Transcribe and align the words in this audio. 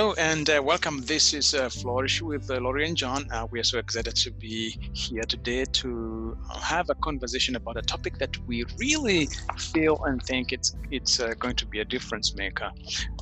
Hello 0.00 0.14
and 0.16 0.48
uh, 0.48 0.62
welcome. 0.64 1.02
This 1.02 1.34
is 1.34 1.52
uh, 1.52 1.68
Flourish 1.68 2.22
with 2.22 2.50
uh, 2.50 2.58
Laurie 2.58 2.88
and 2.88 2.96
John. 2.96 3.30
Uh, 3.30 3.46
we 3.50 3.60
are 3.60 3.68
so 3.72 3.78
excited 3.78 4.16
to 4.16 4.30
be 4.30 4.70
here 4.94 5.24
today 5.24 5.66
to 5.66 6.38
uh, 6.50 6.58
have 6.58 6.88
a 6.88 6.94
conversation 6.94 7.54
about 7.54 7.76
a 7.76 7.82
topic 7.82 8.16
that 8.16 8.34
we 8.46 8.64
really 8.78 9.28
feel 9.58 10.02
and 10.04 10.22
think 10.22 10.52
it's 10.52 10.74
it's 10.90 11.20
uh, 11.20 11.34
going 11.38 11.54
to 11.56 11.66
be 11.66 11.80
a 11.80 11.84
difference 11.84 12.34
maker. 12.34 12.70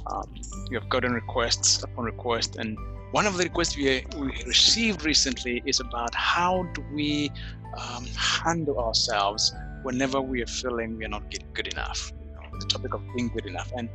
Um, 0.07 0.33
we 0.71 0.77
have 0.77 0.89
gotten 0.89 1.15
requests 1.15 1.83
upon 1.83 2.05
request, 2.05 2.55
and 2.55 2.79
one 3.11 3.27
of 3.27 3.37
the 3.39 3.43
requests 3.43 3.77
we, 3.77 4.05
we 4.17 4.27
received 4.47 5.05
recently 5.05 5.65
is 5.67 5.81
about 5.81 6.15
how 6.15 6.63
do 6.75 6.85
we 6.93 7.33
um, 7.77 8.07
handle 8.17 8.79
ourselves 8.79 9.52
whenever 9.83 10.21
we 10.21 10.43
are 10.43 10.52
feeling 10.63 10.97
we 10.97 11.05
are 11.07 11.09
not 11.09 11.24
good 11.55 11.66
enough. 11.66 12.13
You 12.21 12.35
know, 12.35 12.59
the 12.60 12.66
topic 12.66 12.95
of 12.95 13.02
being 13.16 13.30
good 13.30 13.47
enough 13.47 13.73
and 13.77 13.88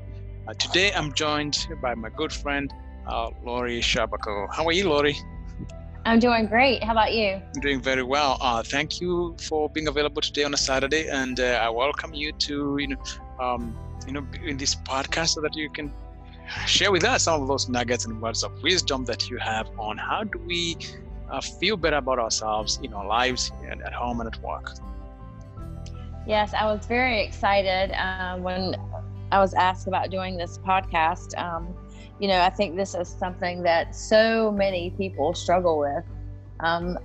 uh, 0.48 0.54
today 0.54 0.92
I'm 0.94 1.14
joined 1.14 1.68
by 1.82 1.96
my 1.96 2.10
good 2.10 2.32
friend, 2.32 2.74
uh, 3.08 3.30
Laurie 3.44 3.82
Shabako. 3.82 4.48
How 4.54 4.66
are 4.66 4.72
you, 4.72 4.90
Laurie? 4.90 5.18
I'm 6.06 6.20
doing 6.20 6.48
great. 6.48 6.84
How 6.84 6.92
about 6.92 7.14
you? 7.14 7.42
I'm 7.56 7.62
doing 7.62 7.82
very 7.82 8.04
well. 8.04 8.38
Uh, 8.42 8.62
thank 8.62 9.00
you 9.00 9.36
for 9.40 9.70
being 9.70 9.88
available 9.88 10.22
today 10.22 10.44
on 10.44 10.54
a 10.54 10.58
Saturday, 10.58 11.08
and 11.08 11.40
uh, 11.40 11.62
I 11.62 11.70
welcome 11.70 12.14
you 12.14 12.34
to 12.34 12.78
you 12.80 12.88
know 12.90 12.98
um, 13.40 13.78
you 14.06 14.14
know 14.14 14.26
in 14.46 14.58
this 14.58 14.76
podcast 14.76 15.30
so 15.30 15.42
that 15.42 15.56
you 15.56 15.70
can 15.70 15.94
share 16.66 16.92
with 16.92 17.06
us 17.06 17.24
some 17.24 17.42
of 17.42 17.48
those 17.48 17.70
nuggets 17.70 18.06
and 18.06 18.22
words 18.22 18.44
of 18.44 18.52
wisdom 18.64 19.06
that 19.06 19.30
you 19.30 19.38
have 19.38 19.70
on 19.80 19.98
how 19.98 20.24
do 20.24 20.40
we 20.46 20.78
uh, 21.30 21.40
feel 21.40 21.78
better 21.78 21.98
about 21.98 22.20
ourselves 22.20 22.80
in 22.84 22.94
our 22.94 23.06
lives 23.06 23.52
and 23.70 23.82
at 23.84 23.94
home 23.94 24.20
and 24.20 24.28
at 24.28 24.42
work. 24.44 24.74
Yes, 26.28 26.54
I 26.54 26.66
was 26.66 26.86
very 26.86 27.22
excited 27.22 27.92
uh, 27.92 28.38
when 28.38 28.76
I 29.34 29.40
was 29.40 29.56
asked 29.56 29.88
about 29.88 30.12
doing 30.12 30.38
this 30.38 30.60
podcast, 30.60 31.36
um, 31.42 31.74
you 32.20 32.28
know, 32.28 32.40
I 32.40 32.52
think 32.52 32.76
this 32.76 32.94
is 32.94 33.08
something 33.08 33.64
that 33.64 33.96
so 33.96 34.52
many 34.52 34.92
people 34.92 35.34
struggle 35.34 35.80
with. 35.80 36.04
Um, 36.60 37.00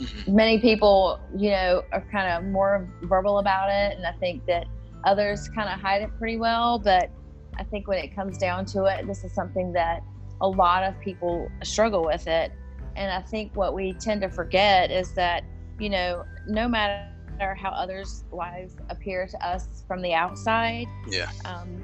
mm-hmm. 0.00 0.34
many 0.34 0.58
people, 0.58 1.20
you 1.36 1.50
know, 1.50 1.82
are 1.92 2.00
kind 2.10 2.32
of 2.32 2.50
more 2.50 2.88
verbal 3.02 3.38
about 3.38 3.68
it, 3.68 3.98
and 3.98 4.06
I 4.06 4.12
think 4.12 4.46
that 4.46 4.64
others 5.04 5.46
kind 5.50 5.68
of 5.68 5.78
hide 5.78 6.00
it 6.00 6.10
pretty 6.18 6.38
well. 6.38 6.78
But 6.78 7.10
I 7.58 7.64
think 7.64 7.86
when 7.86 7.98
it 7.98 8.14
comes 8.14 8.38
down 8.38 8.64
to 8.66 8.84
it, 8.84 9.06
this 9.06 9.24
is 9.24 9.32
something 9.34 9.74
that 9.74 10.02
a 10.40 10.48
lot 10.48 10.84
of 10.84 10.98
people 11.00 11.50
struggle 11.62 12.02
with 12.02 12.26
it. 12.26 12.50
And 12.96 13.12
I 13.12 13.20
think 13.20 13.54
what 13.54 13.74
we 13.74 13.92
tend 13.92 14.22
to 14.22 14.30
forget 14.30 14.90
is 14.90 15.12
that, 15.16 15.44
you 15.78 15.90
know, 15.90 16.24
no 16.48 16.66
matter 16.66 17.13
matter 17.38 17.54
how 17.54 17.70
others' 17.70 18.24
lives 18.32 18.76
appear 18.88 19.26
to 19.26 19.46
us 19.46 19.84
from 19.86 20.02
the 20.02 20.14
outside. 20.14 20.86
Yeah. 21.08 21.30
Um, 21.44 21.82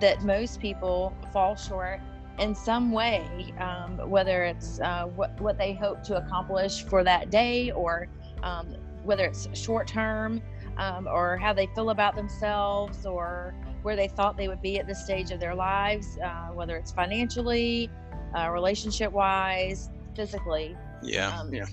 that 0.00 0.22
most 0.22 0.60
people 0.60 1.12
fall 1.32 1.56
short 1.56 2.00
in 2.38 2.54
some 2.54 2.92
way, 2.92 3.52
um, 3.58 3.98
whether 4.08 4.44
it's 4.44 4.80
uh, 4.80 5.06
what, 5.16 5.38
what 5.40 5.58
they 5.58 5.72
hope 5.72 6.02
to 6.04 6.16
accomplish 6.16 6.84
for 6.84 7.02
that 7.02 7.30
day 7.30 7.72
or 7.72 8.08
um, 8.42 8.76
whether 9.02 9.24
it's 9.24 9.48
short 9.58 9.88
term 9.88 10.40
um, 10.76 11.08
or 11.08 11.36
how 11.36 11.52
they 11.52 11.66
feel 11.74 11.90
about 11.90 12.14
themselves 12.14 13.04
or 13.06 13.54
where 13.82 13.96
they 13.96 14.08
thought 14.08 14.36
they 14.36 14.48
would 14.48 14.62
be 14.62 14.78
at 14.78 14.86
this 14.86 15.04
stage 15.04 15.30
of 15.30 15.40
their 15.40 15.54
lives, 15.54 16.18
uh, 16.24 16.48
whether 16.48 16.76
it's 16.76 16.92
financially, 16.92 17.90
uh, 18.36 18.50
relationship 18.50 19.12
wise, 19.12 19.90
physically. 20.14 20.76
Yeah. 21.02 21.36
Um, 21.38 21.52
yeah. 21.52 21.66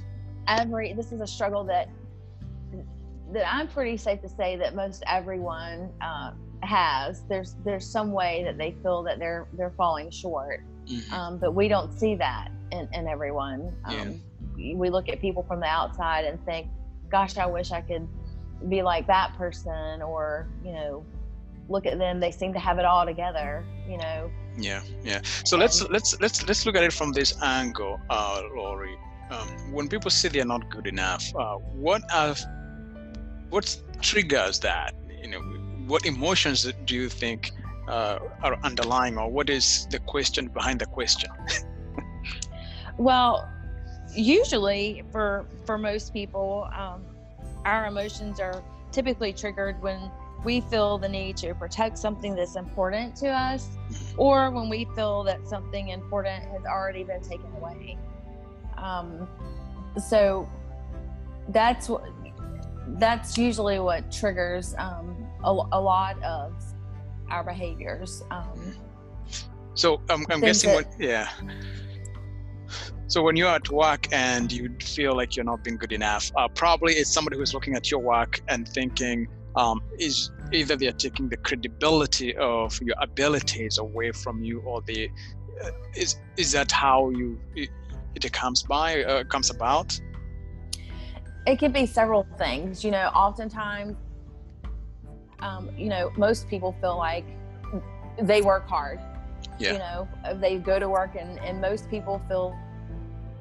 Every 0.47 0.93
this 0.93 1.11
is 1.11 1.21
a 1.21 1.27
struggle 1.27 1.63
that 1.65 1.89
that 3.33 3.51
I'm 3.51 3.67
pretty 3.67 3.97
safe 3.97 4.21
to 4.21 4.29
say 4.29 4.55
that 4.57 4.75
most 4.75 5.03
everyone 5.07 5.91
uh, 6.01 6.31
has. 6.61 7.23
There's 7.29 7.55
there's 7.63 7.85
some 7.85 8.11
way 8.11 8.43
that 8.43 8.57
they 8.57 8.75
feel 8.83 9.03
that 9.03 9.19
they're 9.19 9.47
they're 9.53 9.73
falling 9.77 10.09
short, 10.09 10.63
mm-hmm. 10.85 11.13
um, 11.13 11.37
but 11.37 11.53
we 11.53 11.67
don't 11.67 11.91
see 11.91 12.15
that 12.15 12.49
in, 12.71 12.87
in 12.93 13.07
everyone. 13.07 13.73
Um, 13.85 14.21
yeah. 14.57 14.75
We 14.75 14.89
look 14.89 15.09
at 15.09 15.19
people 15.21 15.43
from 15.43 15.59
the 15.59 15.67
outside 15.67 16.25
and 16.25 16.43
think, 16.45 16.67
"Gosh, 17.09 17.37
I 17.37 17.45
wish 17.45 17.71
I 17.71 17.81
could 17.81 18.07
be 18.69 18.81
like 18.81 19.07
that 19.07 19.35
person," 19.37 20.01
or 20.01 20.47
you 20.63 20.71
know, 20.71 21.05
look 21.69 21.85
at 21.85 21.97
them; 21.97 22.19
they 22.19 22.31
seem 22.31 22.53
to 22.53 22.59
have 22.59 22.79
it 22.79 22.85
all 22.85 23.05
together. 23.05 23.65
You 23.89 23.97
know. 23.97 24.31
Yeah, 24.57 24.81
yeah. 25.03 25.21
So 25.43 25.55
and, 25.55 25.61
let's 25.61 25.81
let's 25.89 26.19
let's 26.19 26.47
let's 26.47 26.65
look 26.65 26.75
at 26.75 26.83
it 26.83 26.93
from 26.93 27.11
this 27.11 27.35
angle, 27.41 27.99
uh, 28.09 28.41
Laurie. 28.55 28.97
Um, 29.31 29.73
when 29.73 29.87
people 29.87 30.11
say 30.11 30.29
they're 30.29 30.45
not 30.45 30.69
good 30.69 30.85
enough, 30.85 31.35
uh, 31.35 31.55
what 31.55 32.03
are 32.13 32.35
what 33.49 33.77
triggers 34.01 34.59
that? 34.59 34.93
You 35.21 35.29
know, 35.29 35.39
what 35.87 36.05
emotions 36.05 36.71
do 36.85 36.95
you 36.95 37.09
think 37.09 37.51
uh, 37.87 38.19
are 38.41 38.57
underlying, 38.63 39.17
or 39.17 39.29
what 39.29 39.49
is 39.49 39.87
the 39.91 39.99
question 39.99 40.47
behind 40.47 40.79
the 40.79 40.85
question? 40.85 41.29
well, 42.97 43.47
usually 44.13 45.03
for 45.11 45.45
for 45.65 45.77
most 45.77 46.13
people, 46.13 46.69
um, 46.75 47.05
our 47.65 47.85
emotions 47.87 48.39
are 48.39 48.63
typically 48.91 49.33
triggered 49.33 49.81
when 49.81 50.11
we 50.43 50.61
feel 50.61 50.97
the 50.97 51.09
need 51.09 51.35
to 51.37 51.53
protect 51.55 51.97
something 51.97 52.35
that's 52.35 52.55
important 52.55 53.15
to 53.17 53.27
us, 53.27 53.67
mm-hmm. 53.67 54.19
or 54.19 54.51
when 54.51 54.69
we 54.69 54.87
feel 54.95 55.23
that 55.23 55.45
something 55.47 55.89
important 55.89 56.43
has 56.45 56.63
already 56.65 57.03
been 57.03 57.21
taken 57.21 57.51
away. 57.57 57.97
Um, 58.77 59.27
so 60.07 60.47
that's 61.49 61.89
what 61.89 62.03
that's 62.87 63.37
usually 63.37 63.79
what 63.79 64.11
triggers 64.11 64.75
um, 64.77 65.27
a, 65.43 65.49
a, 65.49 65.81
lot 65.81 66.21
of 66.23 66.53
our 67.29 67.43
behaviors. 67.43 68.23
Um, 68.31 68.75
so 69.73 70.01
um, 70.09 70.25
I'm 70.29 70.41
guessing 70.41 70.71
that, 70.71 70.87
what, 70.87 70.99
yeah. 70.99 71.29
So 73.07 73.21
when 73.21 73.35
you're 73.35 73.49
at 73.49 73.69
work 73.69 74.07
and 74.11 74.51
you 74.51 74.75
feel 74.81 75.15
like 75.15 75.35
you're 75.35 75.45
not 75.45 75.63
being 75.63 75.77
good 75.77 75.91
enough, 75.91 76.31
uh, 76.35 76.47
probably 76.47 76.93
it's 76.93 77.11
somebody 77.11 77.37
who's 77.37 77.53
looking 77.53 77.75
at 77.75 77.91
your 77.91 77.99
work 77.99 78.41
and 78.47 78.67
thinking, 78.67 79.27
um, 79.55 79.81
is 79.99 80.31
either 80.51 80.75
they're 80.75 80.91
taking 80.91 81.29
the 81.29 81.37
credibility 81.37 82.35
of 82.37 82.79
your 82.81 82.95
abilities 83.01 83.77
away 83.77 84.11
from 84.11 84.43
you, 84.43 84.59
or 84.61 84.81
the 84.81 85.09
uh, 85.63 85.69
is 85.95 86.19
is 86.37 86.51
that 86.51 86.71
how 86.71 87.09
you 87.11 87.39
it, 87.55 87.69
it 88.15 88.31
comes 88.33 88.63
by 88.63 89.03
uh, 89.03 89.23
comes 89.25 89.49
about? 89.49 89.99
It 91.45 91.59
could 91.59 91.73
be 91.73 91.85
several 91.85 92.25
things. 92.37 92.83
You 92.83 92.91
know, 92.91 93.07
oftentimes, 93.13 93.95
um, 95.39 95.69
you 95.77 95.89
know, 95.89 96.11
most 96.17 96.49
people 96.49 96.75
feel 96.81 96.97
like 96.97 97.25
they 98.21 98.41
work 98.41 98.67
hard. 98.67 98.99
Yeah. 99.59 99.73
You 99.73 99.79
know, 99.79 100.07
they 100.39 100.57
go 100.57 100.79
to 100.79 100.89
work, 100.89 101.15
and, 101.15 101.39
and 101.39 101.61
most 101.61 101.89
people 101.89 102.21
feel 102.27 102.57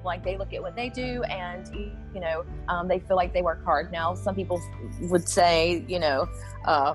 like 0.04 0.22
they 0.22 0.36
look 0.36 0.52
at 0.52 0.60
what 0.60 0.76
they 0.76 0.88
do 0.90 1.22
and 1.24 1.74
you 2.14 2.20
know 2.20 2.44
um, 2.68 2.86
they 2.88 2.98
feel 2.98 3.16
like 3.16 3.32
they 3.32 3.42
work 3.42 3.64
hard 3.64 3.90
now 3.90 4.14
some 4.14 4.34
people 4.34 4.60
would 5.02 5.26
say 5.26 5.84
you 5.88 5.98
know 5.98 6.28
uh, 6.66 6.94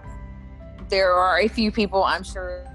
there 0.89 1.13
are 1.13 1.39
a 1.39 1.47
few 1.47 1.71
people 1.71 2.03
i'm 2.03 2.23
sure 2.23 2.65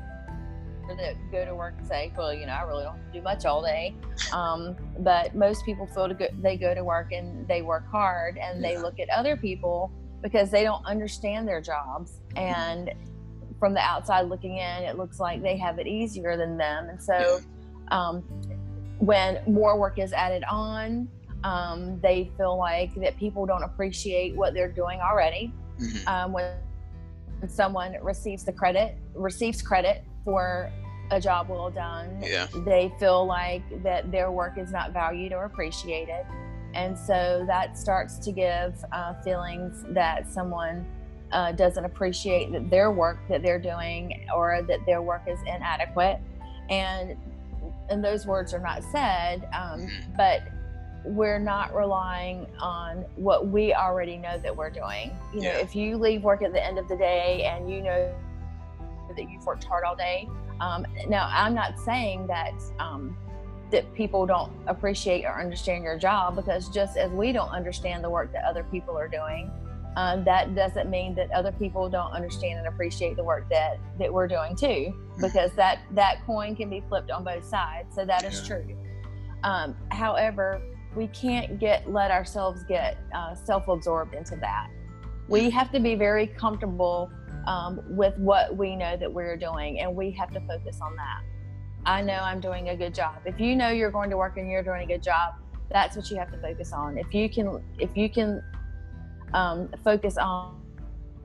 that 0.88 1.16
go 1.30 1.44
to 1.44 1.54
work 1.54 1.74
and 1.78 1.86
say, 1.86 2.12
well, 2.16 2.32
you 2.32 2.46
know, 2.46 2.52
I 2.52 2.62
really 2.62 2.84
don't 2.84 3.00
do 3.12 3.22
much 3.22 3.44
all 3.44 3.62
day. 3.62 3.94
Um, 4.32 4.76
but 5.00 5.34
most 5.34 5.64
people 5.64 5.86
feel 5.86 6.08
to 6.08 6.14
go, 6.14 6.26
they 6.40 6.56
go 6.56 6.74
to 6.74 6.84
work 6.84 7.12
and 7.12 7.46
they 7.48 7.62
work 7.62 7.88
hard 7.90 8.38
and 8.38 8.62
they 8.62 8.78
look 8.78 8.98
at 9.00 9.08
other 9.10 9.36
people 9.36 9.90
because 10.22 10.50
they 10.50 10.62
don't 10.62 10.84
understand 10.86 11.46
their 11.46 11.60
jobs. 11.60 12.20
And 12.36 12.92
from 13.58 13.74
the 13.74 13.80
outside 13.80 14.22
looking 14.22 14.58
in, 14.58 14.82
it 14.82 14.96
looks 14.96 15.20
like 15.20 15.42
they 15.42 15.56
have 15.56 15.78
it 15.78 15.86
easier 15.86 16.36
than 16.36 16.56
them. 16.56 16.88
And 16.88 17.02
so 17.02 17.40
um, 17.88 18.20
when 18.98 19.40
more 19.46 19.78
work 19.78 19.98
is 19.98 20.12
added 20.12 20.44
on, 20.50 21.08
um, 21.44 22.00
they 22.00 22.30
feel 22.36 22.56
like 22.56 22.94
that 22.96 23.16
people 23.18 23.44
don't 23.44 23.62
appreciate 23.62 24.34
what 24.34 24.54
they're 24.54 24.72
doing 24.72 25.00
already. 25.00 25.52
Mm-hmm. 25.78 26.08
Um, 26.08 26.32
when 26.32 26.54
someone 27.48 27.96
receives 28.00 28.44
the 28.44 28.52
credit, 28.52 28.96
receives 29.14 29.60
credit 29.60 30.04
for 30.24 30.70
a 31.10 31.20
job 31.20 31.48
well 31.48 31.70
done. 31.70 32.18
Yeah. 32.22 32.46
They 32.64 32.92
feel 32.98 33.26
like 33.26 33.82
that 33.82 34.10
their 34.10 34.30
work 34.30 34.58
is 34.58 34.72
not 34.72 34.92
valued 34.92 35.32
or 35.32 35.44
appreciated. 35.44 36.24
And 36.74 36.98
so 36.98 37.44
that 37.46 37.78
starts 37.78 38.18
to 38.18 38.32
give 38.32 38.74
uh, 38.92 39.14
feelings 39.22 39.84
that 39.90 40.30
someone 40.30 40.86
uh, 41.30 41.52
doesn't 41.52 41.84
appreciate 41.84 42.52
that 42.52 42.70
their 42.70 42.90
work 42.90 43.18
that 43.28 43.42
they're 43.42 43.60
doing 43.60 44.26
or 44.34 44.62
that 44.62 44.84
their 44.86 45.02
work 45.02 45.22
is 45.26 45.38
inadequate. 45.42 46.20
And 46.70 47.16
and 47.90 48.02
those 48.02 48.26
words 48.26 48.54
are 48.54 48.60
not 48.60 48.82
said, 48.90 49.46
um, 49.54 49.80
mm-hmm. 49.80 50.16
but 50.16 50.42
we're 51.04 51.38
not 51.38 51.74
relying 51.74 52.46
on 52.58 53.04
what 53.16 53.48
we 53.48 53.74
already 53.74 54.16
know 54.16 54.38
that 54.38 54.56
we're 54.56 54.70
doing. 54.70 55.10
You 55.34 55.42
know, 55.42 55.50
if 55.50 55.76
you 55.76 55.98
leave 55.98 56.22
work 56.22 56.42
at 56.42 56.52
the 56.52 56.64
end 56.64 56.78
of 56.78 56.88
the 56.88 56.96
day 56.96 57.42
and 57.42 57.70
you 57.70 57.82
know 57.82 58.14
that 59.08 59.30
you've 59.30 59.44
worked 59.44 59.64
hard 59.64 59.84
all 59.84 59.96
day. 59.96 60.28
Um, 60.60 60.86
now, 61.08 61.28
I'm 61.32 61.54
not 61.54 61.78
saying 61.78 62.26
that 62.28 62.54
um, 62.78 63.16
that 63.70 63.92
people 63.94 64.24
don't 64.26 64.52
appreciate 64.66 65.24
or 65.24 65.40
understand 65.40 65.84
your 65.84 65.98
job 65.98 66.36
because 66.36 66.68
just 66.68 66.96
as 66.96 67.10
we 67.10 67.32
don't 67.32 67.50
understand 67.50 68.04
the 68.04 68.10
work 68.10 68.32
that 68.32 68.44
other 68.44 68.64
people 68.70 68.96
are 68.96 69.08
doing, 69.08 69.50
um, 69.96 70.24
that 70.24 70.54
doesn't 70.54 70.90
mean 70.90 71.14
that 71.14 71.30
other 71.30 71.52
people 71.52 71.88
don't 71.88 72.12
understand 72.12 72.58
and 72.58 72.68
appreciate 72.68 73.16
the 73.16 73.24
work 73.24 73.48
that 73.50 73.78
that 73.98 74.12
we're 74.12 74.26
doing 74.26 74.56
too 74.56 74.66
mm-hmm. 74.66 75.20
because 75.20 75.52
that 75.52 75.80
that 75.92 76.24
coin 76.26 76.56
can 76.56 76.68
be 76.68 76.82
flipped 76.88 77.10
on 77.10 77.24
both 77.24 77.44
sides 77.44 77.94
so 77.94 78.04
that 78.04 78.24
is 78.24 78.40
yeah. 78.40 78.56
true 78.56 78.76
um, 79.44 79.76
however 79.90 80.60
we 80.96 81.06
can't 81.08 81.58
get 81.58 81.88
let 81.90 82.10
ourselves 82.10 82.64
get 82.64 82.98
uh, 83.14 83.34
self-absorbed 83.34 84.14
into 84.14 84.36
that 84.36 84.68
we 85.28 85.50
have 85.50 85.70
to 85.72 85.80
be 85.80 85.94
very 85.94 86.26
comfortable 86.26 87.10
um, 87.46 87.80
with 87.88 88.16
what 88.18 88.56
we 88.56 88.74
know 88.76 88.96
that 88.96 89.12
we're 89.12 89.36
doing 89.36 89.80
and 89.80 89.94
we 89.94 90.10
have 90.10 90.30
to 90.32 90.40
focus 90.40 90.78
on 90.80 90.94
that 90.96 91.22
i 91.86 92.00
know 92.00 92.20
i'm 92.22 92.40
doing 92.40 92.70
a 92.70 92.76
good 92.76 92.94
job 92.94 93.16
if 93.24 93.38
you 93.38 93.54
know 93.54 93.68
you're 93.68 93.90
going 93.90 94.10
to 94.10 94.16
work 94.16 94.36
and 94.36 94.50
you're 94.50 94.62
doing 94.62 94.82
a 94.82 94.86
good 94.86 95.02
job 95.02 95.34
that's 95.70 95.96
what 95.96 96.10
you 96.10 96.16
have 96.16 96.30
to 96.30 96.38
focus 96.38 96.72
on 96.72 96.96
if 96.98 97.12
you 97.12 97.28
can 97.28 97.62
if 97.78 97.96
you 97.96 98.08
can 98.08 98.42
um, 99.34 99.68
focus 99.82 100.16
on 100.16 100.60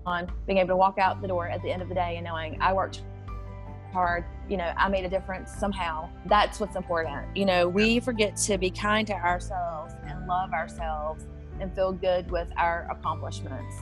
on 0.06 0.30
being 0.48 0.60
able 0.60 0.70
to 0.70 0.76
walk 0.76 0.98
out 0.98 1.22
the 1.22 1.28
door 1.28 1.48
at 1.48 1.62
the 1.62 1.70
end 1.70 1.82
of 1.82 1.90
the 1.90 1.96
day 1.96 2.16
and 2.16 2.26
knowing 2.26 2.58
I 2.62 2.74
worked 2.74 3.04
hard, 3.92 4.26
you 4.48 4.58
know, 4.58 4.72
I 4.78 4.90
made 4.90 5.06
a 5.06 5.10
difference 5.10 5.52
somehow. 5.52 6.10
That's 6.26 6.60
what's 6.60 6.76
important. 6.76 7.36
You 7.36 7.46
know, 7.46 7.68
we 7.68 8.00
forget 8.00 8.36
to 8.38 8.58
be 8.58 8.70
kind 8.70 9.06
to 9.08 9.14
ourselves 9.14 9.94
and 10.08 10.28
love 10.28 10.54
ourselves 10.54 11.26
and 11.60 11.74
feel 11.76 11.92
good 11.92 12.30
with 12.32 12.48
our 12.58 12.88
accomplishments. 12.92 13.76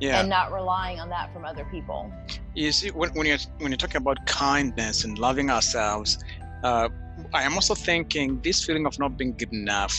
Yeah. 0.00 0.20
And 0.20 0.30
not 0.30 0.52
relying 0.52 0.98
on 0.98 1.10
that 1.10 1.32
from 1.32 1.44
other 1.44 1.64
people. 1.70 2.10
You 2.54 2.72
see, 2.72 2.88
when, 2.90 3.10
when 3.10 3.26
you're 3.26 3.38
when 3.58 3.70
you're 3.70 3.76
talking 3.76 3.98
about 3.98 4.24
kindness 4.26 5.04
and 5.04 5.18
loving 5.18 5.50
ourselves, 5.50 6.24
uh, 6.64 6.88
I 7.34 7.42
am 7.42 7.54
also 7.54 7.74
thinking 7.74 8.40
this 8.40 8.64
feeling 8.64 8.86
of 8.86 8.98
not 8.98 9.18
being 9.18 9.36
good 9.36 9.52
enough. 9.52 9.96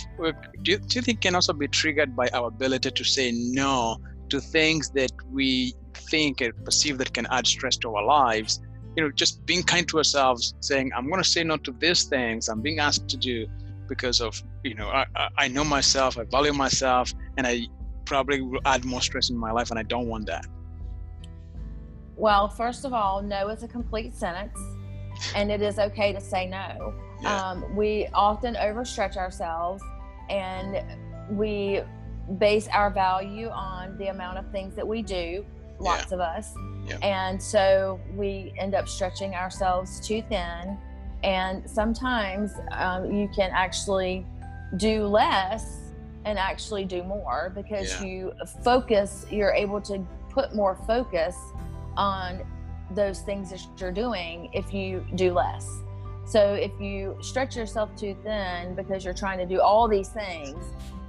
Do 0.63 0.71
you, 0.71 0.77
do 0.80 0.95
you 0.98 1.01
think 1.01 1.21
can 1.21 1.36
also 1.36 1.53
be 1.53 1.68
triggered 1.68 2.15
by 2.15 2.30
our 2.33 2.48
ability 2.48 2.92
to 2.92 3.03
say 3.03 3.31
no 3.31 3.98
to 4.30 4.39
things 4.39 4.89
that 4.92 5.12
we 5.31 5.75
think 5.94 6.42
and 6.42 6.53
perceive 6.65 6.98
that 6.98 7.13
can 7.13 7.27
add 7.30 7.45
stress 7.45 7.77
to 7.77 7.95
our 7.95 8.03
lives? 8.03 8.59
You 8.95 9.03
know, 9.03 9.12
just 9.12 9.45
being 9.45 9.63
kind 9.63 9.88
to 9.89 10.00
ourselves, 10.00 10.56
saying, 10.59 10.92
I'm 10.95 11.07
going 11.07 11.21
to 11.21 11.30
say 11.30 11.44
no 11.44 11.57
to 11.57 11.71
these 11.80 12.06
things 12.06 12.50
I'm 12.50 12.62
being 12.62 12.80
asked 12.80 13.07
to 13.09 13.18
do 13.18 13.48
because 13.88 14.19
of, 14.19 14.42
you 14.63 14.74
know, 14.74 14.89
I, 14.89 15.06
I 15.38 15.48
know 15.48 15.63
myself, 15.63 16.18
I 16.18 16.24
value 16.24 16.53
myself, 16.53 17.13
and 17.38 17.45
I 17.45 17.68
probably 18.06 18.42
will 18.42 18.62
add 18.65 18.86
more 18.86 19.01
stress 19.01 19.30
in 19.30 19.38
my 19.38 19.51
life, 19.51 19.69
and 19.69 19.80
I 19.80 19.83
don't 19.83 20.07
want 20.07 20.25
that. 20.27 20.45
Well, 22.15 22.50
first 22.50 22.86
of 22.86 22.94
all, 22.94 23.21
no 23.24 23.50
is 23.50 23.63
a 23.63 23.68
complete 23.68 24.15
sentence 24.15 24.59
and 25.36 25.51
it 25.51 25.62
is 25.62 25.80
okay 25.80 26.13
to 26.13 26.21
say 26.21 26.48
no. 26.48 26.94
Yeah. 27.21 27.36
Um, 27.36 27.75
we 27.75 28.07
often 28.13 28.56
overstretch 28.56 29.18
ourselves 29.18 29.83
and 30.30 30.83
we 31.31 31.81
base 32.38 32.68
our 32.68 32.89
value 32.89 33.50
on 33.50 33.98
the 33.98 34.07
amount 34.07 34.38
of 34.38 34.51
things 34.51 34.75
that 34.75 34.88
we 34.88 35.01
do, 35.01 35.45
lots 35.80 36.07
yeah. 36.09 36.15
of 36.15 36.19
us. 36.21 36.53
Yeah. 36.86 36.98
And 36.98 37.42
so 37.42 38.00
we 38.15 38.53
end 38.57 38.75
up 38.75 38.88
stretching 38.88 39.36
ourselves 39.36 40.00
too 40.06 40.24
thin. 40.30 40.77
And 41.24 41.69
sometimes 41.69 42.51
um, 42.71 43.12
you 43.12 43.30
can 43.36 43.51
actually 43.51 44.25
do 44.77 45.06
less 45.06 45.90
and 46.25 46.38
actually 46.38 46.85
do 46.85 47.03
more 47.03 47.51
because 47.56 48.01
you 48.01 48.33
focus, 48.63 49.25
you're 49.29 49.53
able 49.53 49.81
to 49.81 50.06
put 50.29 50.53
more 50.56 50.75
focus 50.88 51.35
on 51.97 52.41
those 52.91 53.21
things 53.21 53.50
that 53.50 53.62
you're 53.77 53.91
doing 53.91 54.50
if 54.53 54.73
you 54.73 55.06
do 55.15 55.33
less. 55.33 55.68
So 56.25 56.53
if 56.53 56.71
you 56.79 57.18
stretch 57.21 57.56
yourself 57.56 57.95
too 57.95 58.15
thin 58.23 58.75
because 58.75 59.03
you're 59.03 59.13
trying 59.13 59.39
to 59.39 59.45
do 59.45 59.59
all 59.59 59.88
these 59.88 60.09
things, 60.09 60.63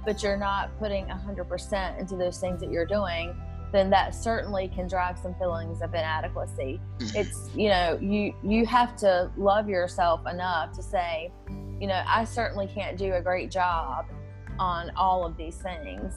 but 0.05 0.21
you're 0.23 0.37
not 0.37 0.77
putting 0.79 1.05
100% 1.05 1.99
into 1.99 2.15
those 2.15 2.39
things 2.39 2.59
that 2.59 2.71
you're 2.71 2.85
doing, 2.85 3.35
then 3.71 3.89
that 3.89 4.13
certainly 4.13 4.67
can 4.67 4.87
drive 4.87 5.17
some 5.17 5.33
feelings 5.35 5.81
of 5.81 5.93
inadequacy. 5.93 6.79
Mm-hmm. 6.99 7.17
It's, 7.17 7.49
you 7.55 7.69
know, 7.69 7.97
you 8.01 8.33
you 8.43 8.65
have 8.65 8.95
to 8.97 9.31
love 9.35 9.67
yourself 9.67 10.21
enough 10.27 10.73
to 10.73 10.83
say, 10.83 11.31
you 11.79 11.87
know, 11.87 12.03
I 12.07 12.23
certainly 12.23 12.67
can't 12.67 12.97
do 12.97 13.13
a 13.13 13.21
great 13.21 13.49
job 13.49 14.05
on 14.59 14.91
all 14.95 15.25
of 15.25 15.37
these 15.37 15.57
things. 15.57 16.13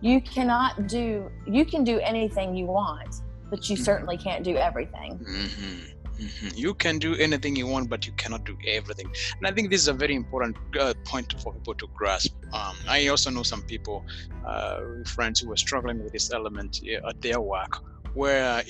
You 0.00 0.20
cannot 0.20 0.86
do 0.88 1.30
you 1.46 1.64
can 1.64 1.84
do 1.84 1.98
anything 2.00 2.54
you 2.54 2.66
want 2.66 3.22
but 3.50 3.68
you 3.68 3.76
mm-hmm. 3.76 3.84
certainly 3.84 4.16
can't 4.16 4.44
do 4.44 4.56
everything. 4.56 5.18
Mm-hmm. 5.18 6.24
Mm-hmm. 6.24 6.48
You 6.56 6.72
can 6.72 6.98
do 6.98 7.14
anything 7.16 7.56
you 7.56 7.66
want, 7.66 7.90
but 7.90 8.06
you 8.06 8.12
cannot 8.14 8.44
do 8.44 8.56
everything. 8.66 9.06
And 9.36 9.46
I 9.46 9.52
think 9.52 9.70
this 9.70 9.82
is 9.82 9.88
a 9.88 9.92
very 9.92 10.14
important 10.14 10.56
uh, 10.80 10.94
point 11.04 11.34
for 11.42 11.52
people 11.52 11.74
to 11.74 11.86
grasp. 11.94 12.34
Um, 12.54 12.74
I 12.88 13.08
also 13.08 13.30
know 13.30 13.42
some 13.42 13.62
people, 13.62 14.04
uh, 14.46 14.80
friends 15.04 15.40
who 15.40 15.52
are 15.52 15.58
struggling 15.58 16.02
with 16.02 16.12
this 16.12 16.32
element 16.32 16.80
at 17.06 17.20
their 17.20 17.40
work, 17.40 17.82
where 18.14 18.44
uh, 18.44 18.62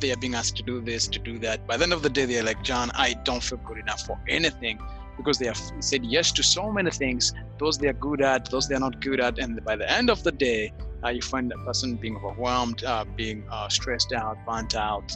they 0.00 0.10
are 0.10 0.16
being 0.16 0.34
asked 0.34 0.56
to 0.56 0.64
do 0.64 0.80
this, 0.80 1.06
to 1.08 1.20
do 1.20 1.38
that. 1.38 1.64
By 1.68 1.76
the 1.76 1.84
end 1.84 1.92
of 1.92 2.02
the 2.02 2.10
day, 2.10 2.24
they're 2.24 2.42
like, 2.42 2.64
John, 2.64 2.90
I 2.94 3.14
don't 3.22 3.42
feel 3.42 3.58
good 3.58 3.78
enough 3.78 4.04
for 4.04 4.18
anything 4.28 4.80
because 5.20 5.38
they 5.38 5.46
have 5.46 5.62
said 5.80 6.02
yes 6.04 6.32
to 6.32 6.42
so 6.42 6.72
many 6.72 6.90
things, 6.90 7.32
those 7.58 7.76
they 7.78 7.88
are 7.88 7.98
good 8.08 8.20
at, 8.22 8.50
those 8.50 8.68
they 8.68 8.74
are 8.74 8.84
not 8.88 9.00
good 9.00 9.20
at. 9.20 9.38
And 9.38 9.62
by 9.64 9.76
the 9.76 9.88
end 9.98 10.08
of 10.10 10.22
the 10.22 10.32
day, 10.32 10.72
uh, 11.04 11.10
you 11.16 11.22
find 11.22 11.50
that 11.50 11.60
person 11.64 11.96
being 11.96 12.16
overwhelmed, 12.16 12.84
uh, 12.84 13.04
being 13.16 13.44
uh, 13.50 13.68
stressed 13.68 14.12
out, 14.12 14.36
burnt 14.46 14.74
out. 14.74 15.08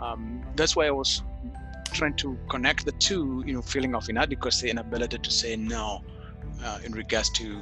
Um, 0.00 0.42
that's 0.56 0.74
why 0.76 0.86
I 0.86 0.90
was 1.02 1.22
trying 1.92 2.16
to 2.16 2.38
connect 2.48 2.84
the 2.84 2.92
two, 2.92 3.42
you 3.46 3.52
know, 3.54 3.62
feeling 3.62 3.94
of 3.94 4.08
inadequacy 4.08 4.70
and 4.70 4.78
ability 4.78 5.18
to 5.18 5.30
say 5.30 5.56
no 5.56 6.02
uh, 6.64 6.78
in 6.84 6.92
regards 6.92 7.30
to 7.30 7.60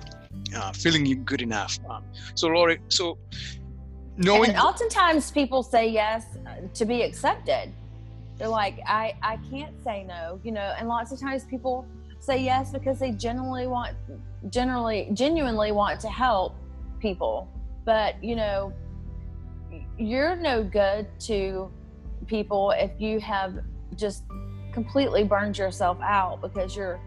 uh, 0.56 0.72
feeling 0.72 1.24
good 1.24 1.42
enough. 1.42 1.78
Um, 1.88 2.04
so, 2.34 2.48
Lori, 2.48 2.78
so 2.88 3.18
knowing. 4.16 4.50
And 4.50 4.58
oftentimes 4.58 5.30
people 5.30 5.62
say 5.62 5.88
yes 5.88 6.24
to 6.74 6.84
be 6.84 7.02
accepted. 7.02 7.72
They're 8.38 8.48
like, 8.48 8.78
I, 8.86 9.14
I 9.22 9.38
can't 9.50 9.82
say 9.82 10.04
no, 10.04 10.40
you 10.42 10.52
know, 10.52 10.74
and 10.78 10.88
lots 10.88 11.12
of 11.12 11.20
times 11.20 11.44
people 11.44 11.86
say 12.20 12.42
yes 12.42 12.70
because 12.72 12.98
they 12.98 13.12
generally 13.12 13.66
want, 13.66 13.96
generally, 14.50 15.08
genuinely 15.12 15.72
want 15.72 16.00
to 16.00 16.08
help 16.08 16.54
people. 17.00 17.48
But 17.84 18.22
you 18.22 18.36
know 18.36 18.72
you're 19.98 20.36
no 20.36 20.62
good 20.62 21.06
to 21.20 21.70
people 22.26 22.72
if 22.72 22.90
you 22.98 23.20
have 23.20 23.58
just 23.94 24.24
completely 24.72 25.24
burned 25.24 25.56
yourself 25.56 25.98
out 26.02 26.40
because 26.42 26.76
you're 26.76 27.00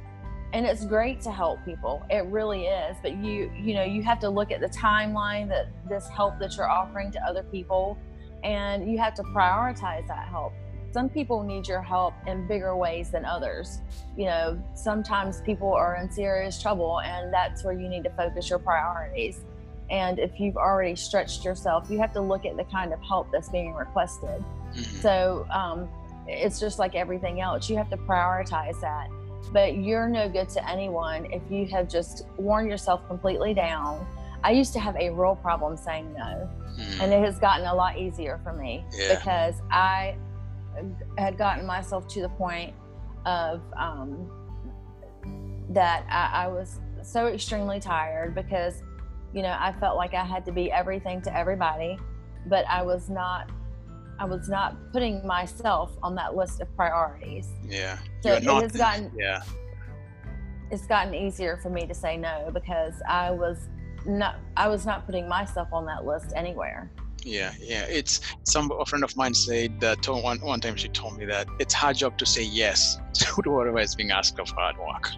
and 0.52 0.66
it's 0.66 0.84
great 0.84 1.22
to 1.22 1.31
help 1.31 1.64
people. 1.64 2.02
It 2.10 2.26
really 2.26 2.66
is. 2.66 2.98
But 3.04 3.18
you 3.18 3.52
you 3.56 3.74
know 3.76 3.84
you 3.84 4.02
have 4.04 4.20
to 4.20 4.30
look 4.30 4.52
at 4.52 4.62
the 4.62 4.70
timeline 4.70 5.48
that 5.50 5.68
this 5.88 6.07
help 6.09 6.40
that 6.40 6.57
you're 6.57 6.69
offering 6.69 7.12
to 7.12 7.24
other 7.24 7.44
people 7.44 7.98
and 8.44 8.90
you 8.90 8.98
have 8.98 9.14
to 9.16 9.24
prioritize 9.24 10.07
that 10.07 10.28
help 10.28 10.54
some 10.92 11.10
people 11.10 11.44
need 11.44 11.68
your 11.68 11.81
help 11.81 12.14
in 12.28 12.48
bigger 12.48 12.76
ways 12.76 13.12
than 13.12 13.26
others 13.26 13.80
you 14.18 14.26
know 14.26 14.62
sometimes 14.74 15.42
people 15.42 15.72
are 15.72 15.98
in 15.98 16.12
serious 16.12 16.62
trouble 16.62 17.00
and 17.02 17.34
that's 17.34 17.64
where 17.64 17.74
you 17.74 17.88
need 17.88 18.04
to 18.04 18.10
focus 18.12 18.50
your 18.50 18.60
priorities 18.60 19.42
and 19.90 20.19
if 20.19 20.40
you've 20.40 20.58
already 20.58 20.96
stretched 20.96 21.44
yourself, 21.44 21.90
you 21.90 21.98
have 22.00 22.14
to 22.14 22.22
look 22.22 22.46
at 22.46 22.56
the 22.58 22.64
kind 22.66 22.94
of 22.94 23.02
help 23.02 23.31
that's 23.31 23.50
being 23.50 23.74
requested. 23.74 24.30
Mm-hmm. 24.30 24.81
So 24.81 25.48
um, 25.52 25.90
it's 26.28 26.60
just 26.60 26.78
like 26.78 26.96
everything 26.96 27.42
else. 27.42 27.69
You 27.69 27.78
have 27.78 27.90
to 27.90 27.98
prioritize 27.98 28.80
that. 28.81 29.10
But 29.52 29.78
you're 29.78 30.08
no 30.08 30.30
good 30.30 30.50
to 30.50 30.69
anyone 30.69 31.26
if 31.31 31.42
you 31.50 31.66
have 31.68 31.90
just 31.90 32.28
worn 32.38 32.69
yourself 32.69 33.08
completely 33.08 33.54
down. 33.54 34.06
I 34.44 34.52
used 34.52 34.74
to 34.74 34.80
have 34.80 34.96
a 34.96 35.10
real 35.10 35.36
problem 35.36 35.76
saying 35.76 36.14
no, 36.14 36.50
mm-hmm. 36.69 37.02
and 37.02 37.12
it 37.12 37.24
has 37.26 37.40
gotten 37.40 37.66
a 37.66 37.74
lot 37.74 37.98
easier 37.98 38.40
for 38.44 38.54
me 38.54 38.86
yeah. 38.94 39.16
because 39.16 39.56
I 39.69 40.16
had 41.18 41.38
gotten 41.38 41.66
myself 41.66 42.07
to 42.09 42.21
the 42.21 42.30
point 42.30 42.74
of 43.26 43.62
um, 43.78 44.30
that 45.69 46.06
I, 46.09 46.45
I 46.45 46.48
was 46.48 46.80
so 47.02 47.28
extremely 47.28 47.80
tired 47.80 48.36
because 48.36 48.81
you 49.33 49.44
know, 49.44 49.56
I 49.59 49.74
felt 49.80 49.95
like 49.95 50.14
I 50.14 50.24
had 50.24 50.45
to 50.45 50.52
be 50.52 50.71
everything 50.71 51.21
to 51.24 51.38
everybody, 51.38 51.98
but 52.48 52.66
I 52.68 52.81
was 52.81 53.09
not 53.09 53.52
I 54.19 54.26
was 54.26 54.50
not 54.50 54.76
putting 54.92 55.26
myself 55.26 55.95
on 56.04 56.14
that 56.16 56.36
list 56.36 56.59
of 56.59 56.76
priorities. 56.76 57.48
Yeah. 57.66 57.98
So 58.21 58.33
it 58.33 58.44
has 58.44 58.71
gotten 58.71 59.12
yeah. 59.18 59.44
It's 60.71 60.86
gotten 60.86 61.16
easier 61.16 61.57
for 61.57 61.69
me 61.69 61.88
to 61.88 61.94
say 61.94 62.18
no 62.18 62.50
because 62.54 62.95
I 63.07 63.31
was 63.31 63.69
not 64.06 64.40
I 64.57 64.68
was 64.68 64.86
not 64.86 65.06
putting 65.06 65.28
myself 65.28 65.69
on 65.71 65.86
that 65.86 66.06
list 66.06 66.33
anywhere. 66.36 66.92
Yeah, 67.23 67.54
yeah. 67.59 67.85
It's 67.90 68.21
some 68.44 68.71
a 68.71 68.85
friend 68.85 69.04
of 69.04 69.16
mine 69.18 69.33
said 69.33 69.80
that 69.81 70.07
one 70.07 70.40
one 70.40 70.59
time 70.59 70.76
she 70.76 70.88
told 70.90 71.18
me 71.18 71.26
that 71.26 71.47
it's 71.59 71.73
her 71.73 71.94
job 71.94 72.18
to 72.18 72.26
say 72.26 72.44
yes 72.44 72.97
to 73.14 73.52
whatever 73.52 73.80
is 73.80 73.95
being 73.95 74.11
asked 74.11 74.40
of 74.40 74.49
her 74.49 74.61
at 74.61 74.78
work. 74.80 75.09